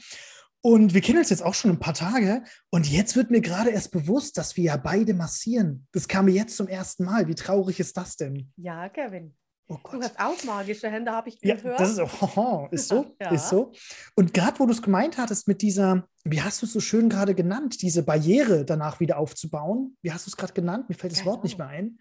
Und 0.62 0.93
wir 0.93 1.01
kennen 1.01 1.17
uns 1.17 1.29
jetzt 1.29 1.43
auch 1.43 1.55
schon 1.55 1.72
ein 1.72 1.79
paar 1.79 1.96
Tage. 1.96 2.43
Und 2.70 2.89
jetzt 2.89 3.15
wird 3.15 3.32
mir 3.32 3.41
gerade 3.41 3.72
erst 3.72 3.91
bewusst, 3.91 4.38
dass 4.38 4.55
wir 4.55 4.63
ja 4.63 4.77
beide 4.77 5.13
massieren. 5.13 5.88
Das 5.91 6.08
kam 6.08 6.25
mir 6.25 6.32
jetzt 6.32 6.55
zum 6.55 6.67
ersten 6.67 7.03
Mal. 7.03 7.27
Wie 7.27 7.36
traurig 7.36 7.79
ist 7.79 7.98
das 7.98 8.15
denn? 8.15 8.50
Ja, 8.55 8.88
Kevin. 8.88 9.36
Oh 9.70 9.77
Du 9.91 10.01
hast 10.01 10.20
auch 10.20 10.43
magische 10.43 10.89
Hände, 10.89 11.12
habe 11.12 11.29
ich 11.29 11.38
Ja, 11.41 11.55
gehört. 11.55 11.79
das 11.79 11.91
ist, 11.98 12.00
oh, 12.38 12.67
ist 12.72 12.88
so, 12.89 13.15
Ja. 13.22 13.32
ist 13.32 13.50
so. 13.50 13.72
Und 14.15 14.34
gerade 14.34 14.60
wo 14.60 14.65
du 14.65 14.72
es 14.74 14.82
gemeint 14.82 15.17
hattest 15.17 15.48
mit 15.48 15.62
dieser, 15.62 16.08
wie 16.25 16.41
hast 16.41 16.62
du 16.62 16.65
es 16.65 16.74
so 16.74 16.79
schön 16.79 17.10
gerade 17.10 17.34
genannt, 17.34 17.82
diese 17.82 18.03
Barriere 18.03 18.65
danach 18.65 19.00
wieder 19.00 19.17
aufzubauen. 19.17 19.98
Wie 20.01 20.12
hast 20.12 20.27
du 20.27 20.29
es 20.32 20.38
gerade 20.38 20.53
genannt? 20.53 20.89
Mir 20.89 20.96
fällt 20.96 21.13
das 21.13 21.20
Keine 21.20 21.32
Wort 21.32 21.43
nicht 21.43 21.58
mehr 21.58 21.67
ein. 21.67 21.98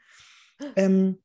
Ähm, 0.76 1.18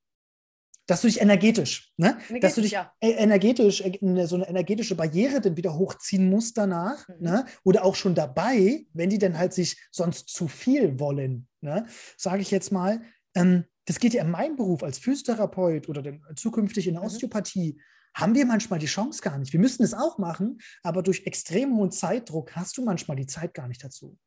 dass 0.85 1.01
du 1.01 1.07
dich 1.07 1.19
energetisch, 1.19 1.91
ne? 1.97 2.17
dass 2.17 2.27
du 2.27 2.33
Energetisch, 2.35 2.63
dich 2.63 2.71
ja. 2.71 2.93
e- 3.01 3.11
energetisch, 3.11 3.81
äh, 3.81 3.99
eine- 4.01 4.25
so 4.25 4.35
eine 4.37 4.47
energetische 4.47 4.95
Barriere 4.95 5.41
dann 5.41 5.57
wieder 5.57 5.73
hochziehen 5.77 6.29
musst 6.29 6.57
danach, 6.57 7.05
Mhm. 7.09 7.15
ne? 7.19 7.45
oder 7.65 7.83
auch 7.83 7.95
schon 7.95 8.15
dabei, 8.15 8.85
wenn 8.93 9.09
die 9.09 9.17
dann 9.17 9.37
halt 9.37 9.53
sich 9.53 9.77
sonst 9.91 10.29
zu 10.29 10.47
viel 10.47 10.97
wollen, 10.99 11.47
ne? 11.61 11.87
sage 12.15 12.41
ich 12.41 12.51
jetzt 12.51 12.71
mal. 12.71 13.01
Ähm, 13.35 13.65
das 13.87 13.99
geht 13.99 14.13
ja 14.13 14.23
in 14.23 14.29
meinem 14.29 14.55
Beruf 14.55 14.83
als 14.83 14.99
Physiotherapeut 14.99 15.89
oder 15.89 16.01
dann 16.03 16.21
zukünftig 16.35 16.87
in 16.87 16.93
der 16.93 17.01
Mhm. 17.01 17.07
Osteopathie, 17.07 17.81
haben 18.13 18.35
wir 18.35 18.45
manchmal 18.45 18.79
die 18.79 18.85
Chance 18.87 19.21
gar 19.21 19.37
nicht. 19.37 19.53
Wir 19.53 19.59
müssten 19.59 19.83
es 19.83 19.93
auch 19.93 20.17
machen, 20.17 20.59
aber 20.83 21.03
durch 21.03 21.25
extrem 21.25 21.75
hohen 21.77 21.91
Zeitdruck 21.91 22.55
hast 22.55 22.77
du 22.77 22.83
manchmal 22.83 23.17
die 23.17 23.27
Zeit 23.27 23.53
gar 23.53 23.67
nicht 23.67 23.83
dazu. 23.83 24.17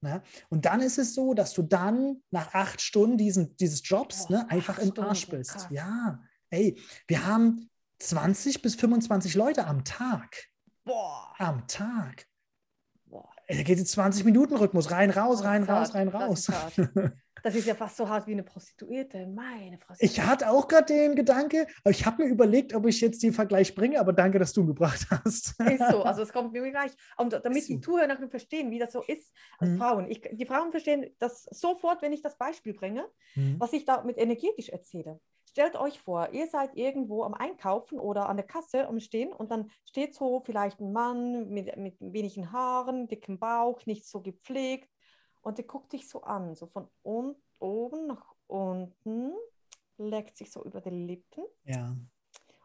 Ne? 0.00 0.22
Und 0.48 0.64
dann 0.64 0.80
ist 0.80 0.98
es 0.98 1.14
so, 1.14 1.34
dass 1.34 1.54
du 1.54 1.62
dann 1.62 2.22
nach 2.30 2.54
acht 2.54 2.80
Stunden 2.80 3.16
diesen, 3.18 3.56
dieses 3.56 3.80
Jobs 3.88 4.26
Boah, 4.28 4.32
ne, 4.44 4.50
einfach 4.50 4.78
im 4.78 4.96
Arsch 4.98 5.26
bist. 5.28 5.50
krass. 5.52 5.66
Ja, 5.70 6.22
ey, 6.50 6.78
wir 7.06 7.26
haben 7.26 7.68
20 8.00 8.62
bis 8.62 8.76
25 8.76 9.34
Leute 9.34 9.66
am 9.66 9.84
Tag. 9.84 10.36
Boah, 10.84 11.34
Am 11.38 11.66
Tag. 11.66 12.26
Da 13.48 13.62
geht 13.62 13.78
es 13.78 13.90
20 13.92 14.24
Minuten 14.26 14.56
Rhythmus, 14.56 14.90
rein, 14.90 15.10
raus, 15.10 15.42
rein, 15.42 15.64
raus, 15.64 15.94
rein, 15.94 16.10
Das 16.10 16.20
raus. 16.22 16.48
ist. 16.76 16.88
Das 17.44 17.54
ist 17.54 17.68
ja 17.68 17.76
fast 17.76 17.96
so 17.96 18.08
hart 18.08 18.26
wie 18.26 18.32
eine 18.32 18.42
Prostituierte. 18.42 19.24
Meine 19.28 19.78
Fresse. 19.78 20.04
Ich 20.04 20.20
hatte 20.20 20.50
auch 20.50 20.66
gerade 20.66 20.86
den 20.92 21.14
Gedanke, 21.14 21.68
aber 21.84 21.92
ich 21.92 22.04
habe 22.04 22.24
mir 22.24 22.28
überlegt, 22.30 22.74
ob 22.74 22.84
ich 22.88 23.00
jetzt 23.00 23.22
den 23.22 23.32
Vergleich 23.32 23.76
bringe, 23.76 24.00
aber 24.00 24.12
danke, 24.12 24.40
dass 24.40 24.52
du 24.52 24.62
ihn 24.62 24.66
gebracht 24.66 25.06
hast. 25.08 25.54
Ist 25.60 25.88
so, 25.88 26.02
also 26.02 26.22
es 26.22 26.32
kommt 26.32 26.52
mir 26.52 26.68
gleich. 26.68 26.90
Und 27.16 27.32
damit 27.44 27.62
so. 27.62 27.74
die 27.74 27.80
Zuhörer 27.80 28.16
verstehen, 28.28 28.72
wie 28.72 28.80
das 28.80 28.90
so 28.90 29.02
ist 29.06 29.32
als 29.60 29.70
Mhm. 29.70 29.78
Frauen. 29.78 30.10
Ich, 30.10 30.20
die 30.32 30.46
Frauen 30.46 30.72
verstehen 30.72 31.14
das 31.20 31.44
sofort, 31.44 32.02
wenn 32.02 32.12
ich 32.12 32.22
das 32.22 32.36
Beispiel 32.36 32.74
bringe, 32.74 33.06
Mhm. 33.36 33.54
was 33.60 33.72
ich 33.72 33.84
da 33.84 34.02
mit 34.02 34.18
energetisch 34.18 34.70
erzähle. 34.70 35.20
Stellt 35.48 35.76
euch 35.76 35.98
vor, 36.02 36.28
ihr 36.32 36.46
seid 36.46 36.76
irgendwo 36.76 37.22
am 37.22 37.32
Einkaufen 37.32 37.98
oder 37.98 38.28
an 38.28 38.36
der 38.36 38.44
Kasse 38.46 38.86
am 38.86 39.00
Stehen 39.00 39.32
und 39.32 39.50
dann 39.50 39.70
steht 39.86 40.14
so 40.14 40.40
vielleicht 40.40 40.78
ein 40.78 40.92
Mann 40.92 41.48
mit, 41.48 41.74
mit 41.78 41.96
wenigen 42.00 42.52
Haaren, 42.52 43.08
dickem 43.08 43.38
Bauch, 43.38 43.86
nicht 43.86 44.04
so 44.06 44.20
gepflegt 44.20 44.94
und 45.40 45.56
der 45.56 45.64
guckt 45.64 45.94
dich 45.94 46.06
so 46.06 46.20
an, 46.20 46.54
so 46.54 46.66
von 46.66 46.90
oben 47.02 48.06
nach 48.06 48.34
unten, 48.46 49.32
leckt 49.96 50.36
sich 50.36 50.52
so 50.52 50.62
über 50.62 50.82
die 50.82 50.90
Lippen 50.90 51.44
Ja. 51.64 51.96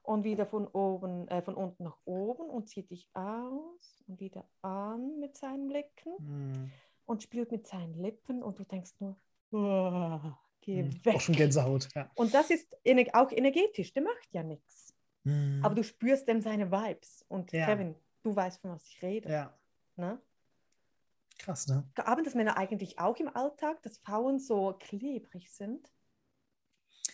und 0.04 0.26
wieder 0.26 0.46
von 0.46 0.68
oben, 0.68 1.30
äh, 1.30 1.42
von 1.42 1.56
unten 1.56 1.86
nach 1.86 1.98
oben 2.04 2.50
und 2.50 2.68
zieht 2.68 2.90
dich 2.92 3.10
aus 3.14 4.04
und 4.08 4.20
wieder 4.20 4.46
an 4.62 5.20
mit 5.20 5.38
seinen 5.38 5.70
Blicken 5.70 6.12
Mhm. 6.20 6.70
und 7.06 7.24
spielt 7.24 7.50
mit 7.50 7.66
seinen 7.66 7.94
Lippen 7.94 8.44
und 8.44 8.60
du 8.60 8.66
denkst 8.66 8.92
nur, 9.00 9.16
"Oh, 9.54 10.20
geh 10.64 10.84
Mhm. 10.84 11.06
weg. 11.06 11.16
Auch 11.16 11.22
schon 11.22 11.36
Gänsehaut. 11.36 11.90
Ja. 11.96 12.10
Und 12.16 12.34
das 12.34 12.50
ist 12.50 12.68
auch 13.14 13.32
energetisch, 13.32 13.94
der 13.94 14.04
macht 14.04 14.28
ja 14.32 14.42
nichts. 14.44 14.94
Mhm. 15.24 15.60
Aber 15.64 15.76
du 15.76 15.84
spürst 15.84 16.28
dem 16.28 16.42
seine 16.42 16.72
Vibes. 16.72 17.24
Und 17.28 17.52
Ja. 17.52 17.66
Kevin, 17.66 17.96
du 18.24 18.36
weißt, 18.36 18.62
von 18.62 18.72
was 18.72 18.86
ich 18.88 19.02
rede. 19.04 19.30
ja, 19.30 19.54
Ne? 19.96 20.20
krass, 21.40 21.68
ne? 21.68 21.84
Haben 21.98 22.24
das 22.24 22.36
Männer 22.36 22.58
eigentlich 22.58 23.00
auch 23.00 23.18
im 23.18 23.28
Alltag, 23.28 23.82
dass 23.82 23.98
Frauen 23.98 24.40
so 24.40 24.74
klebrig 24.80 25.52
sind? 25.52 25.93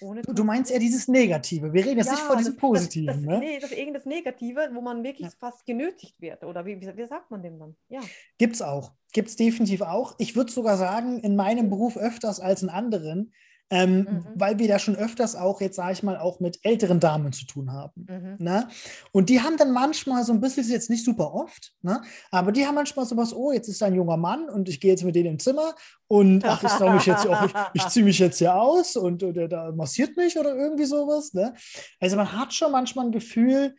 Ohne 0.02 0.22
Du, 0.22 0.44
meinst 0.44 0.72
eher 0.72 0.80
dieses 0.80 1.08
Negative. 1.08 1.74
Wir 1.74 1.86
reden 1.86 1.98
jetzt 1.98 2.12
nicht 2.12 2.22
von 2.22 2.38
diesem 2.38 2.54
das, 2.54 2.62
Positiven, 2.62 3.08
das, 3.08 3.16
das, 3.18 3.26
ne? 3.26 3.40
Nee, 3.40 3.60
das 3.60 3.72
ist 3.72 3.78
irgendwas 3.78 4.06
Negative, 4.06 4.70
wo 4.74 4.82
man 4.82 5.04
wirklich 5.04 5.28
Ja. 5.28 5.34
fast 5.40 5.66
genötigt 5.66 6.20
wird. 6.22 6.44
Oder 6.44 6.66
wie, 6.66 6.80
wie, 6.80 6.98
wie 6.98 7.08
sagt 7.08 7.32
man 7.32 7.42
dem 7.44 7.60
dann? 7.60 7.76
Ja. 7.90 8.02
Gibt 8.38 8.56
es 8.56 8.62
auch. 8.62 8.94
Gibt 9.12 9.30
es 9.30 9.36
definitiv 9.36 9.82
auch. 9.82 10.16
Ich 10.18 10.36
würde 10.36 10.52
sogar 10.52 10.78
sagen, 10.78 11.20
in 11.20 11.36
meinem 11.36 11.70
Beruf 11.70 11.98
öfters 11.98 12.40
als 12.40 12.64
in 12.64 12.70
anderen, 12.70 13.34
ähm, 13.70 13.98
Mhm. 14.00 14.26
weil 14.36 14.60
wir 14.60 14.68
da 14.68 14.80
schon 14.80 14.96
öfters 14.96 15.36
auch, 15.36 15.62
jetzt 15.62 15.76
sage 15.76 15.94
ich 15.94 16.04
mal, 16.04 16.18
auch 16.18 16.40
mit 16.40 16.60
älteren 16.64 17.00
Damen 17.00 17.32
zu 17.34 17.46
tun 17.46 17.72
haben. 17.72 18.08
Mhm. 18.08 18.36
Ne? 18.40 18.68
Und 19.12 19.30
die 19.30 19.42
haben 19.42 19.58
dann 19.58 19.72
manchmal 19.72 20.24
so 20.24 20.34
ein 20.34 20.42
bisschen, 20.42 20.62
ist 20.62 20.72
jetzt 20.72 20.90
nicht 20.90 21.06
super 21.06 21.34
oft, 21.34 21.74
ne? 21.82 22.02
aber 22.32 22.52
die 22.52 22.66
haben 22.66 22.76
manchmal 22.76 23.06
sowas, 23.06 23.34
oh, 23.34 23.52
jetzt 23.52 23.68
ist 23.68 23.82
da 23.82 23.86
ein 23.86 23.96
junger 23.96 24.18
Mann 24.18 24.50
und 24.50 24.70
ich 24.70 24.80
gehe 24.80 24.92
jetzt 24.92 25.04
mit 25.04 25.16
denen 25.16 25.34
im 25.34 25.40
Zimmer 25.40 25.76
und 26.08 26.44
ach, 26.46 26.64
ich, 26.64 26.70
trau 26.70 26.92
mich 26.92 27.06
jetzt 27.06 27.28
auch, 27.28 27.46
ich, 27.46 27.54
ich 27.74 27.88
ziehe 27.88 28.06
mich 28.06 28.20
jetzt 28.20 28.40
hier 28.40 28.56
aus 28.56 28.96
und, 28.96 29.22
und 29.22 29.36
der 29.36 29.48
da 29.48 29.72
massiert 29.72 30.18
mich 30.18 30.38
oder 30.38 30.56
irgendwie 30.56 30.86
sowas. 30.86 31.34
Ne? 31.34 31.54
Also 32.00 32.16
man 32.16 32.32
hat 32.34 32.54
schon 32.54 32.72
manchmal 32.72 33.06
ein 33.06 33.12
Gefühl, 33.12 33.76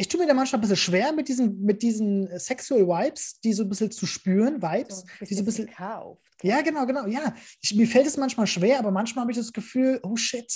ich 0.00 0.08
tue 0.08 0.18
mir 0.18 0.26
da 0.26 0.32
manchmal 0.34 0.58
ein 0.58 0.62
bisschen 0.62 0.76
schwer 0.78 1.12
mit 1.12 1.28
diesen, 1.28 1.60
mit 1.62 1.82
diesen 1.82 2.26
Sexual 2.38 2.86
Vibes, 2.88 3.38
die 3.40 3.52
so 3.52 3.64
ein 3.64 3.68
bisschen 3.68 3.90
zu 3.90 4.06
spüren, 4.06 4.62
Vibes, 4.62 5.00
So 5.18 5.24
die 5.26 5.34
so 5.34 5.42
ein 5.42 5.44
bisschen, 5.44 5.66
gekauft. 5.66 6.22
ja, 6.42 6.62
genau, 6.62 6.86
genau, 6.86 7.06
ja. 7.06 7.34
Ich, 7.60 7.74
mir 7.74 7.86
fällt 7.86 8.06
es 8.06 8.16
manchmal 8.16 8.46
schwer, 8.46 8.78
aber 8.78 8.90
manchmal 8.90 9.22
habe 9.24 9.32
ich 9.32 9.38
das 9.38 9.52
Gefühl, 9.52 10.00
oh 10.02 10.16
shit, 10.16 10.50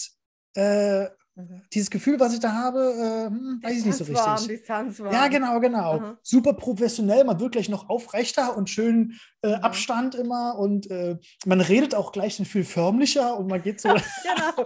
äh, 0.57 1.09
Mhm. 1.37 1.63
dieses 1.73 1.91
Gefühl, 1.91 2.21
was 2.21 2.33
ich 2.33 2.39
da 2.39 2.53
habe, 2.53 2.79
äh, 2.79 3.27
hm, 3.27 3.59
weiß 3.61 3.79
ich 3.79 3.85
nicht 3.85 3.97
so 3.97 4.05
richtig. 4.05 4.47
Distanzwarm. 4.47 5.13
Ja, 5.13 5.27
genau, 5.27 5.59
genau. 5.59 5.95
Aha. 5.99 6.19
Super 6.23 6.53
professionell, 6.53 7.25
man 7.25 7.41
wird 7.41 7.51
gleich 7.53 7.69
noch 7.69 7.89
aufrechter 7.89 8.57
und 8.57 8.71
schön 8.71 9.19
äh, 9.43 9.49
Mhm. 9.49 9.55
Abstand 9.65 10.15
immer 10.15 10.57
und 10.57 10.89
äh, 10.93 11.19
man 11.45 11.61
redet 11.61 11.93
auch 11.97 12.13
gleich 12.13 12.37
viel 12.37 12.63
förmlicher 12.65 13.37
und 13.37 13.49
man 13.49 13.61
geht 13.61 13.81
so. 13.81 13.89
Genau. 14.23 14.65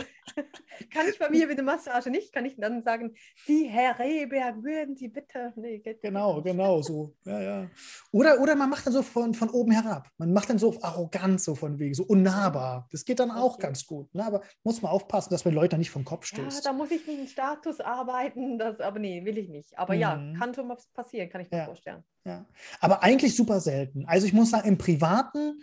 Kann 0.93 1.07
ich 1.09 1.19
bei 1.19 1.29
mir 1.31 1.47
mit 1.47 1.57
der 1.59 1.65
Massage 1.65 2.11
nicht? 2.11 2.33
Kann 2.33 2.45
ich 2.45 2.57
dann 2.57 2.83
sagen, 2.83 3.15
die 3.47 3.65
Herr 3.69 3.99
Rehberg, 3.99 4.63
würden 4.63 4.97
Sie 4.97 5.09
bitte. 5.09 5.53
Nee, 5.57 5.79
genau, 6.03 6.37
nicht. 6.37 6.45
genau, 6.47 6.83
so. 6.83 7.15
Ja, 7.25 7.41
ja. 7.41 7.71
Oder, 8.13 8.41
oder 8.41 8.55
man 8.57 8.71
macht 8.71 8.87
dann 8.87 8.93
so 8.93 9.03
von, 9.03 9.35
von 9.35 9.51
oben 9.51 9.73
herab. 9.73 10.09
Man 10.19 10.33
macht 10.33 10.51
dann 10.51 10.59
so 10.59 10.81
arrogant, 10.83 11.41
so 11.41 11.55
von 11.55 11.79
wegen, 11.79 11.95
so 11.95 12.05
unnahbar. 12.05 12.89
Das 12.91 13.05
geht 13.05 13.21
dann 13.21 13.31
auch 13.31 13.55
Okay. 13.55 13.63
ganz 13.63 13.87
gut. 13.87 14.15
Ne? 14.15 14.25
Aber 14.25 14.43
muss 14.63 14.83
man 14.83 14.93
aufpassen, 14.93 15.31
dass 15.31 15.45
man 15.45 15.55
Leute 15.55 15.77
nicht 15.79 15.91
vom 15.91 16.05
Kopf 16.05 16.31
Ja, 16.33 16.39
stößt. 16.39 16.65
da 16.67 16.73
muss 16.73 16.91
ich 16.91 17.07
mit 17.07 17.19
dem 17.19 17.27
Status 17.27 17.81
arbeiten, 17.81 18.59
das, 18.59 18.81
aber 18.81 18.99
nee, 18.99 19.25
will 19.25 19.39
ich 19.39 19.49
nicht. 19.49 19.79
Aber 19.79 19.95
ja, 19.95 20.17
Mhm. 20.17 20.35
kann 20.39 20.55
schon 20.55 20.69
was 20.69 20.87
passieren, 20.89 21.29
kann 21.31 21.41
ich 21.41 21.51
mir 21.51 21.59
Ja. 21.59 21.65
vorstellen. 21.67 22.05
Ja. 22.25 22.47
Aber 22.81 23.03
eigentlich 23.03 23.35
super 23.37 23.61
selten. 23.61 24.05
Also 24.07 24.27
ich 24.27 24.33
muss 24.33 24.51
sagen, 24.51 24.69
im 24.69 24.79
Privaten 24.79 25.63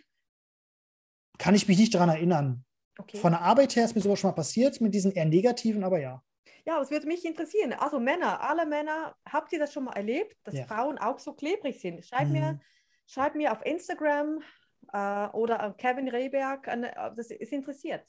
kann 1.38 1.54
ich 1.56 1.68
mich 1.68 1.78
nicht 1.78 1.94
daran 1.94 2.10
erinnern. 2.10 2.64
Okay. 2.98 3.18
Von 3.18 3.32
der 3.34 3.42
Arbeit 3.42 3.76
her 3.76 3.86
ist 3.86 3.96
mir 3.96 4.02
sowas 4.02 4.20
schon 4.20 4.30
mal 4.30 4.36
passiert 4.36 4.80
mit 4.82 4.94
diesen 4.94 5.12
eher 5.12 5.26
negativen, 5.26 5.84
aber 5.84 6.00
ja. 6.00 6.22
Ja, 6.66 6.82
es 6.82 6.90
würde 6.90 7.08
mich 7.08 7.24
interessieren. 7.26 7.74
Also 7.74 8.00
Männer, 8.00 8.42
alle 8.42 8.66
Männer, 8.66 9.16
habt 9.30 9.52
ihr 9.54 9.60
das 9.60 9.72
schon 9.74 9.84
mal 9.84 9.94
erlebt, 9.94 10.36
dass 10.44 10.56
Ja. 10.56 10.66
Frauen 10.66 10.98
auch 10.98 11.20
so 11.20 11.34
klebrig 11.34 11.80
sind? 11.80 12.04
Schreibt, 12.06 12.32
mir, 12.32 12.54
Mhm. 12.54 12.62
schreibt 13.06 13.36
mir 13.36 13.52
auf 13.52 13.64
Instagram 13.66 14.42
äh, 14.94 15.28
oder 15.28 15.76
Kevin 15.78 16.08
Rehberg, 16.10 16.68
äh, 16.68 16.92
das 17.16 17.30
ist 17.32 17.52
interessiert. 17.52 18.04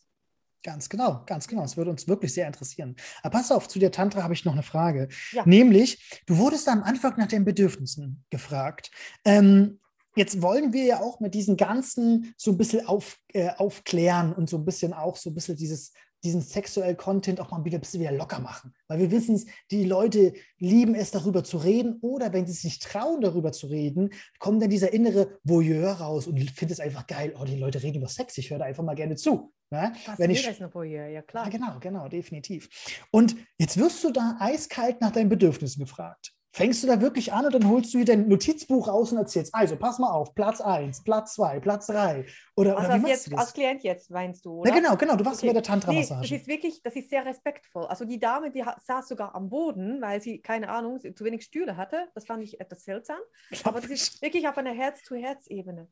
Ganz 0.62 0.88
genau, 0.88 1.22
ganz 1.27 1.46
genau. 1.46 1.62
Es 1.64 1.77
würde 1.77 1.90
uns 1.90 2.09
wirklich 2.09 2.33
sehr 2.35 2.46
interessieren. 2.46 2.96
Aber 3.22 3.38
pass 3.38 3.53
auf, 3.53 3.68
zu 3.68 3.79
der 3.79 3.92
Tantra 3.92 4.22
habe 4.22 4.35
ich 4.35 4.44
noch 4.44 4.55
eine 4.55 4.62
Frage. 4.64 5.09
Ja. 5.33 5.44
Nämlich, 5.46 6.22
du 6.27 6.38
wurdest 6.38 6.68
am 6.68 6.83
Anfang 6.83 7.14
nach 7.18 7.29
den 7.29 7.44
Bedürfnissen 7.44 8.25
gefragt. 8.31 8.90
Ähm, 9.25 9.81
jetzt 10.17 10.43
wollen 10.43 10.73
wir 10.73 10.85
ja 10.85 11.01
auch 11.01 11.21
mit 11.21 11.35
diesen 11.35 11.57
ganzen 11.57 12.35
so 12.37 12.51
ein 12.51 12.59
bisschen 12.59 12.87
auf, 12.87 13.19
äh, 13.33 13.51
aufklären 13.57 14.33
und 14.33 14.51
so 14.51 14.57
ein 14.57 14.65
bisschen 14.65 14.93
auch 14.93 15.17
so 15.17 15.31
ein 15.31 15.35
bisschen 15.35 15.57
dieses 15.57 15.93
diesen 16.25 16.41
sexuellen 16.41 16.97
Content 16.97 17.41
auch 17.41 17.51
mal 17.51 17.65
wieder 17.65 17.79
ein 17.79 17.81
bisschen 17.81 18.01
wieder 18.01 18.13
locker 18.13 18.41
machen. 18.41 18.75
Weil 18.89 18.99
wir 18.99 19.11
wissen 19.11 19.37
es, 19.37 19.47
die 19.71 19.85
Leute 19.85 20.35
lieben 20.59 20.95
es, 20.95 21.11
darüber 21.11 21.45
zu 21.45 21.59
reden 21.59 21.99
oder 22.01 22.33
wenn 22.33 22.47
sie 22.47 22.53
sich 22.53 22.65
nicht 22.65 22.83
trauen, 22.83 23.21
darüber 23.21 23.53
zu 23.53 23.69
reden, 23.69 24.11
kommt 24.39 24.63
dann 24.63 24.71
dieser 24.71 24.93
innere 24.93 25.39
Voyeur 25.45 25.93
raus 25.93 26.27
und 26.27 26.39
findet 26.51 26.79
es 26.79 26.81
einfach 26.81 27.07
geil, 27.07 27.35
oh, 27.39 27.45
die 27.45 27.57
Leute 27.57 27.83
reden 27.83 27.99
über 27.99 28.09
Sex, 28.09 28.37
ich 28.39 28.51
höre 28.51 28.59
da 28.59 28.65
einfach 28.65 28.83
mal 28.83 28.95
gerne 28.95 29.17
zu. 29.17 29.53
Ne? 29.71 29.93
Was 30.07 30.19
wenn 30.19 30.31
ich, 30.31 30.47
ist 30.47 30.75
Voyeur, 30.75 31.07
ja 31.09 31.23
klar. 31.23 31.45
ja, 31.45 31.51
genau, 31.51 31.79
genau, 31.81 32.09
definitiv. 32.09 32.69
Und 33.11 33.37
jetzt 33.59 33.77
wirst 33.79 34.03
du 34.05 34.11
da 34.11 34.37
eiskalt 34.41 35.01
nach 35.01 35.13
deinen 35.13 35.29
Bedürfnissen 35.29 35.81
gefragt. 35.81 36.36
Fängst 36.57 36.83
du 36.83 36.87
da 36.87 37.03
wirklich 37.03 37.35
an 37.35 37.45
und 37.45 37.55
dann 37.55 37.69
holst 37.69 37.92
du 37.92 37.99
dir 37.99 38.07
dein 38.07 38.29
Notizbuch 38.29 38.88
raus 38.88 39.12
und 39.12 39.19
erzählst, 39.19 39.55
also 39.55 39.77
pass 39.77 39.99
mal 39.99 40.11
auf, 40.11 40.35
Platz 40.35 40.62
1, 40.62 41.05
Platz 41.05 41.35
2, 41.35 41.61
Platz 41.61 41.88
3. 41.88 42.25
Oder, 42.57 42.79
Also 42.79 42.88
oder 42.92 42.99
wie 43.01 43.12
als, 43.12 43.27
jetzt, 43.27 43.31
du 43.31 43.37
als 43.37 43.45
das? 43.49 43.53
Klient 43.53 43.83
jetzt 43.83 44.11
meinst 44.11 44.42
du, 44.47 44.62
oder? 44.62 44.71
Ja, 44.71 44.77
genau, 44.77 44.97
genau, 44.97 45.16
du 45.16 45.25
warst 45.27 45.40
Okay. 45.42 45.49
bei 45.49 45.53
der 45.53 45.61
Nee, 45.61 45.66
das 45.66 45.85
Tantra-Massage. 46.09 46.35
ist 46.35 46.47
wirklich, 46.47 46.83
das 46.83 46.97
ist 46.97 47.11
sehr 47.11 47.27
respektvoll. 47.27 47.85
Also 47.88 48.07
die 48.07 48.19
Dame, 48.19 48.51
die 48.51 48.64
saß 48.87 49.07
sogar 49.07 49.35
am 49.35 49.51
Boden, 49.51 50.01
weil 50.01 50.23
sie, 50.23 50.40
keine 50.40 50.71
Ahnung, 50.71 50.99
zu 50.99 51.25
wenig 51.27 51.45
Stühle 51.45 51.77
hatte. 51.77 52.09
Das 52.14 52.25
fand 52.25 52.42
ich 52.42 52.59
etwas 52.59 52.85
seltsam. 52.85 53.19
Aber 53.64 53.83
das 53.83 53.90
ist 53.90 54.23
wirklich 54.23 54.49
auf 54.49 54.57
einer 54.57 54.73
Herz-zu-Herz-Ebene. 54.73 55.88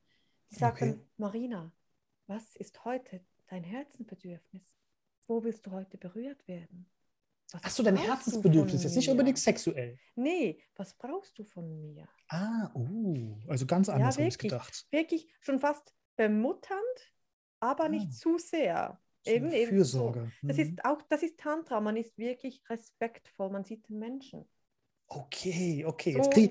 Die 0.50 0.54
sagt 0.54 0.78
Okay. 0.80 0.92
dann, 0.92 1.00
Marina, 1.18 1.72
was 2.26 2.56
ist 2.56 2.86
heute 2.86 3.20
dein 3.48 3.64
Herzenbedürfnis? 3.64 4.62
Wo 5.26 5.44
willst 5.44 5.66
du 5.66 5.72
heute 5.72 5.98
berührt 5.98 6.48
werden? 6.48 6.86
Was 7.52 7.62
Hast 7.62 7.78
du 7.78 7.82
dein 7.84 7.96
Herzensbedürfnis? 7.96 8.82
Jetzt 8.82 8.96
nicht 8.96 9.08
unbedingt 9.08 9.38
sexuell. 9.38 9.98
Nee, 10.16 10.60
was 10.76 10.94
brauchst 10.94 11.38
du 11.38 11.44
von 11.44 11.80
mir? 11.80 12.08
Ah, 12.28 12.70
uh, 12.74 13.38
also 13.48 13.64
ganz 13.66 13.88
anders 13.88 14.16
habe 14.18 14.26
ich 14.28 14.38
gedacht. 14.38 14.86
Wirklich 14.90 15.28
schon 15.40 15.58
fast 15.60 15.94
bemutternd, 16.16 17.12
aber 17.60 17.84
Ah. 17.84 17.88
nicht 17.88 18.12
zu 18.12 18.38
sehr. 18.38 19.00
So 19.24 19.30
Eben, 19.30 19.52
eben 19.52 19.84
so. 19.84 20.10
Fürsorge. 20.12 20.32
Das 20.42 20.56
Mhm. 20.56 20.62
ist 20.62 20.84
auch, 20.84 21.00
das 21.08 21.22
ist 21.22 21.38
Tantra, 21.38 21.80
man 21.80 21.96
ist 21.96 22.18
wirklich 22.18 22.62
respektvoll, 22.68 23.50
man 23.50 23.64
sieht 23.64 23.88
den 23.88 23.98
Menschen. 23.98 24.44
Okay, 25.06 25.84
okay. 25.86 26.12
So 26.12 26.18
Jetzt 26.18 26.32
kriege 26.32 26.48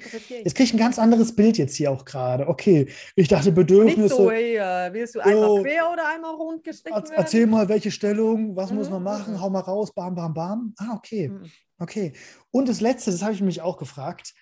krieg 0.53 0.59
ich 0.67 0.73
ein 0.73 0.77
ganz 0.77 0.97
anderes 0.99 1.35
Bild 1.35 1.57
jetzt 1.57 1.75
hier 1.75 1.91
auch 1.91 2.05
gerade. 2.05 2.47
Okay, 2.47 2.87
ich 3.15 3.27
dachte 3.27 3.51
Bedürfnisse. 3.51 4.01
Nicht 4.01 4.15
so, 4.15 4.31
hey, 4.31 4.57
willst 4.93 5.15
du 5.15 5.19
einmal 5.19 5.49
Jo. 5.57 5.61
quer 5.63 5.91
oder 5.91 6.07
einmal 6.13 6.35
rund 6.35 6.63
gestrichen 6.63 6.95
Er- 6.97 7.03
werden? 7.03 7.13
Erzähl 7.17 7.47
mal, 7.47 7.67
welche 7.67 7.91
Stellung, 7.91 8.55
was 8.55 8.71
muss 8.71 8.87
Mhm, 8.87 8.93
man 8.93 9.03
machen, 9.03 9.33
mhm. 9.33 9.41
hau 9.41 9.49
mal 9.49 9.59
raus, 9.59 9.91
bam, 9.93 10.15
bam, 10.15 10.33
bam. 10.33 10.73
Ah, 10.77 10.93
okay, 10.95 11.29
Mhm. 11.29 11.51
okay. 11.79 12.13
Und 12.51 12.69
das 12.69 12.79
Letzte, 12.79 13.11
das 13.11 13.21
habe 13.23 13.33
ich 13.33 13.41
mich 13.41 13.59
auch 13.61 13.77
gefragt. 13.77 14.33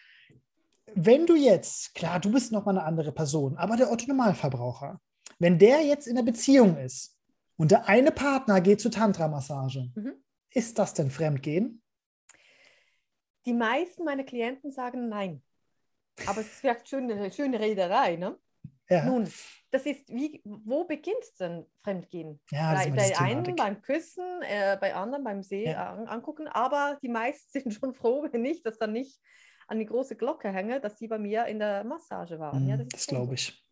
Wenn 0.93 1.25
du 1.25 1.35
jetzt, 1.35 1.95
klar, 1.95 2.19
du 2.19 2.31
bist 2.31 2.51
nochmal 2.51 2.77
eine 2.77 2.85
andere 2.85 3.13
Person, 3.13 3.55
aber 3.57 3.77
der 3.77 3.91
Otto-Normalverbraucher, 3.91 4.99
wenn 5.39 5.57
der 5.57 5.81
jetzt 5.85 6.05
in 6.05 6.17
einer 6.17 6.25
Beziehung 6.25 6.77
ist 6.77 7.15
und 7.57 7.71
der 7.71 7.87
eine 7.87 8.11
Partner 8.11 8.59
geht 8.61 8.81
zur 8.81 8.91
Tantra-Massage, 8.91 9.89
Mhm. 9.95 10.13
ist 10.53 10.77
das 10.77 10.93
denn 10.93 11.09
Fremdgehen? 11.09 11.81
Die 13.45 13.53
meisten 13.53 14.03
meiner 14.03 14.23
Klienten 14.23 14.71
sagen 14.71 15.09
nein. 15.09 15.41
Aber 16.25 16.41
es 16.41 16.47
ist 16.47 16.59
vielleicht 16.59 16.87
schöne, 16.87 17.31
schöne 17.31 17.59
Rederei, 17.59 18.15
ne? 18.15 18.37
Ja, 18.89 19.05
Nun, 19.05 19.31
das 19.71 19.85
ist 19.85 20.07
wie, 20.09 20.41
wo 20.43 20.83
beginnt 20.83 21.23
denn 21.39 21.65
Fremdgehen? 21.83 22.39
ja 22.51 22.73
das 22.73 22.87
bei 22.87 22.95
bei 22.95 23.17
einen 23.17 23.55
beim 23.55 23.81
Küssen, 23.81 24.41
äh, 24.43 24.77
bei 24.79 24.93
anderen 24.93 25.23
beim 25.23 25.41
See 25.43 25.67
Ja. 25.67 25.93
an, 25.93 26.07
angucken, 26.07 26.47
aber 26.47 26.99
die 27.01 27.09
meisten 27.09 27.49
sind 27.61 27.73
schon 27.73 27.93
froh, 27.93 28.27
wenn 28.31 28.45
ich 28.45 28.61
das 28.63 28.77
dann 28.77 28.91
nicht 28.93 29.19
an 29.67 29.79
die 29.79 29.85
große 29.85 30.15
Glocke 30.17 30.51
hänge, 30.51 30.81
dass 30.81 30.99
sie 30.99 31.07
bei 31.07 31.17
mir 31.17 31.45
in 31.45 31.59
der 31.59 31.83
Massage 31.83 32.37
waren. 32.39 32.67
ja, 32.67 32.75
Mhm, 32.75 32.83
ist 32.83 32.93
das 32.93 33.05
schon 33.05 33.15
glaube 33.15 33.33
ich. 33.35 33.63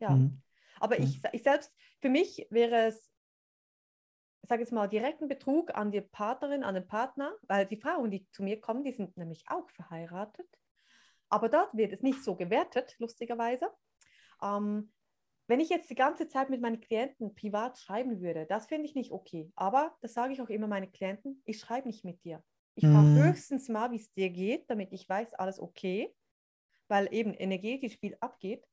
Ja. 0.00 0.10
Mhm. 0.10 0.42
Aber 0.78 0.98
Mhm. 0.98 1.04
ich, 1.04 1.20
ich 1.32 1.42
selbst, 1.42 1.72
für 2.00 2.10
mich 2.10 2.46
wäre 2.50 2.86
es, 2.88 3.10
sage 4.48 4.62
jetzt 4.62 4.72
mal, 4.72 4.88
direkten 4.88 5.28
Betrug 5.28 5.74
an 5.74 5.90
die 5.90 6.00
Partnerin, 6.00 6.64
an 6.64 6.74
den 6.74 6.86
Partner, 6.86 7.34
weil 7.42 7.66
die 7.66 7.76
Frauen, 7.76 8.10
die 8.10 8.28
zu 8.30 8.42
mir 8.42 8.60
kommen, 8.60 8.84
die 8.84 8.92
sind 8.92 9.16
nämlich 9.16 9.44
auch 9.48 9.68
verheiratet. 9.70 10.46
Aber 11.28 11.48
dort 11.48 11.76
wird 11.76 11.92
es 11.92 12.02
nicht 12.02 12.22
so 12.22 12.36
gewertet, 12.36 12.94
lustigerweise. 12.98 13.70
Ähm, 14.42 14.92
wenn 15.48 15.60
ich 15.60 15.68
jetzt 15.68 15.90
die 15.90 15.94
ganze 15.94 16.28
Zeit 16.28 16.50
mit 16.50 16.60
meinen 16.60 16.80
Klienten 16.80 17.34
privat 17.34 17.78
schreiben 17.78 18.20
würde, 18.20 18.46
das 18.46 18.66
finde 18.66 18.86
ich 18.86 18.94
nicht 18.94 19.12
okay. 19.12 19.52
Aber 19.54 19.96
das 20.00 20.14
sage 20.14 20.32
ich 20.32 20.42
auch 20.42 20.48
immer 20.48 20.66
meinen 20.66 20.90
Klienten, 20.92 21.40
ich 21.44 21.60
schreibe 21.60 21.88
nicht 21.88 22.04
mit 22.04 22.24
dir. 22.24 22.42
Ich 22.74 22.86
frage 22.86 23.14
Mhm. 23.14 23.22
höchstens 23.22 23.68
mal, 23.68 23.90
wie 23.90 23.96
es 23.96 24.12
dir 24.12 24.30
geht, 24.30 24.68
damit 24.68 24.92
ich 24.92 25.08
weiß, 25.08 25.34
alles 25.34 25.60
okay, 25.60 26.14
weil 26.88 27.12
eben 27.12 27.32
energetisch 27.32 27.98
viel 27.98 28.16
abgeht. 28.20 28.66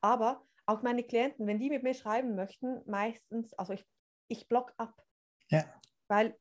Aber 0.00 0.46
auch 0.66 0.82
meine 0.82 1.04
Klienten, 1.04 1.46
wenn 1.46 1.58
die 1.58 1.70
mit 1.70 1.82
mir 1.82 1.94
schreiben 1.94 2.34
möchten, 2.34 2.82
meistens, 2.86 3.52
also 3.54 3.74
ich, 3.74 3.84
ich 4.28 4.48
block 4.48 4.72
ab. 4.76 5.02
Ja. 5.54 5.80
Weil 6.08 6.36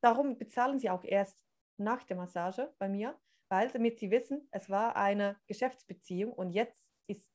darum 0.00 0.38
bezahlen 0.38 0.78
sie 0.78 0.90
auch 0.90 1.04
erst 1.04 1.38
nach 1.78 2.02
der 2.04 2.16
Massage 2.16 2.72
bei 2.78 2.88
mir, 2.88 3.18
weil 3.48 3.70
damit 3.70 3.98
sie 3.98 4.10
wissen, 4.10 4.48
es 4.50 4.68
war 4.68 4.96
eine 4.96 5.36
Geschäftsbeziehung 5.46 6.32
und 6.32 6.52
jetzt 6.52 6.90
ist 7.06 7.30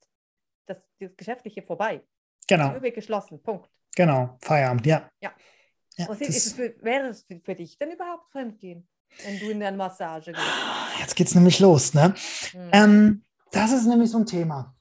das, 0.68 0.78
das 1.00 1.16
Geschäftliche 1.18 1.64
vorbei. 1.64 2.04
Genau, 2.48 2.74
Die 2.74 2.80
Tür 2.80 2.92
geschlossen. 2.92 3.42
Punkt. 3.42 3.70
genau. 3.96 4.38
Feierabend, 4.42 4.86
ja. 4.86 5.10
Ja. 5.22 5.34
ja 5.98 6.10
Was 6.10 6.22
ist, 6.22 6.48
es 6.48 6.54
für, 6.54 6.76
wäre 6.82 7.08
es 7.08 7.24
für, 7.24 7.40
für 7.40 7.56
dich 7.56 7.78
denn 7.78 7.92
überhaupt 7.92 8.30
Fremdgehen, 8.32 8.88
wenn 9.24 9.40
du 9.40 9.50
in 9.50 9.64
eine 9.64 9.78
Massage 9.78 10.32
gehst? 10.34 10.46
Jetzt 11.00 11.16
geht's 11.16 11.36
nämlich 11.36 11.60
los, 11.60 11.94
ne? 11.94 12.14
Hm. 12.52 12.70
Ähm, 12.74 13.24
das 13.52 13.72
ist 13.72 13.86
nämlich 13.86 14.12
so 14.12 14.20
ein 14.20 14.26
Thema. 14.26 14.76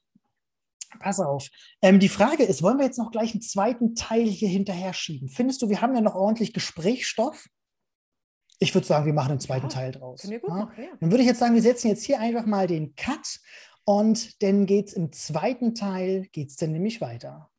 Pass 0.99 1.21
auf. 1.21 1.49
Ähm, 1.81 1.99
die 2.01 2.09
Frage 2.09 2.45
ist, 2.45 2.63
wollen 2.63 2.79
wir 2.79 2.85
jetzt 2.85 2.99
noch 2.99 3.11
gleich 3.11 3.33
einen 3.33 3.43
zweiten 3.43 3.95
Teil 3.95 4.25
hier 4.25 4.49
hinterher 4.49 4.93
schieben? 4.93 5.29
Findest 5.29 5.63
du, 5.63 5.69
wir 5.69 5.81
haben 5.81 5.95
ja 5.95 6.01
noch 6.01 6.15
ordentlich 6.15 6.53
Gesprächsstoff? 6.53 7.49
Ich 8.59 8.75
würde 8.75 8.87
sagen, 8.87 9.07
wir 9.07 9.13
machen 9.13 9.33
einen 9.33 9.41
zweiten 9.41 9.67
Ja, 9.67 9.73
Teil 9.73 9.93
draus. 9.93 10.23
Ja? 10.23 10.39
machen, 10.47 10.83
ja. 10.83 10.91
Dann 11.01 11.11
würde 11.11 11.23
ich 11.23 11.29
jetzt 11.29 11.41
sagen, 11.41 11.55
wir 11.55 11.63
setzen 11.63 11.89
jetzt 11.89 12.05
hier 12.05 12.21
einfach 12.21 12.47
mal 12.47 12.67
den 12.67 12.95
Cut 12.95 13.41
und 13.85 14.43
dann 14.43 14.67
geht 14.67 14.89
es 14.89 14.93
im 14.93 15.13
zweiten 15.13 15.75
Teil, 15.75 16.29
geht 16.33 16.51
es 16.51 16.57
dann 16.57 16.73
nämlich 16.73 17.01
weiter. 17.01 17.51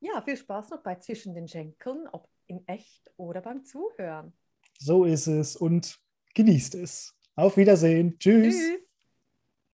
Ja, 0.00 0.20
viel 0.22 0.36
Spaß 0.36 0.70
noch 0.70 0.82
bei 0.82 0.96
Zwischen 0.96 1.34
den 1.34 1.46
Schenkeln, 1.46 2.08
ob 2.10 2.28
in 2.46 2.66
echt 2.66 3.12
oder 3.16 3.40
beim 3.40 3.64
Zuhören. 3.64 4.32
So 4.78 5.04
ist 5.04 5.28
es 5.28 5.54
und 5.54 5.96
genießt 6.34 6.74
es. 6.74 7.14
Auf 7.36 7.56
Wiedersehen. 7.56 8.18
Tschüss. 8.18 8.56
Tschüss. 8.56 8.80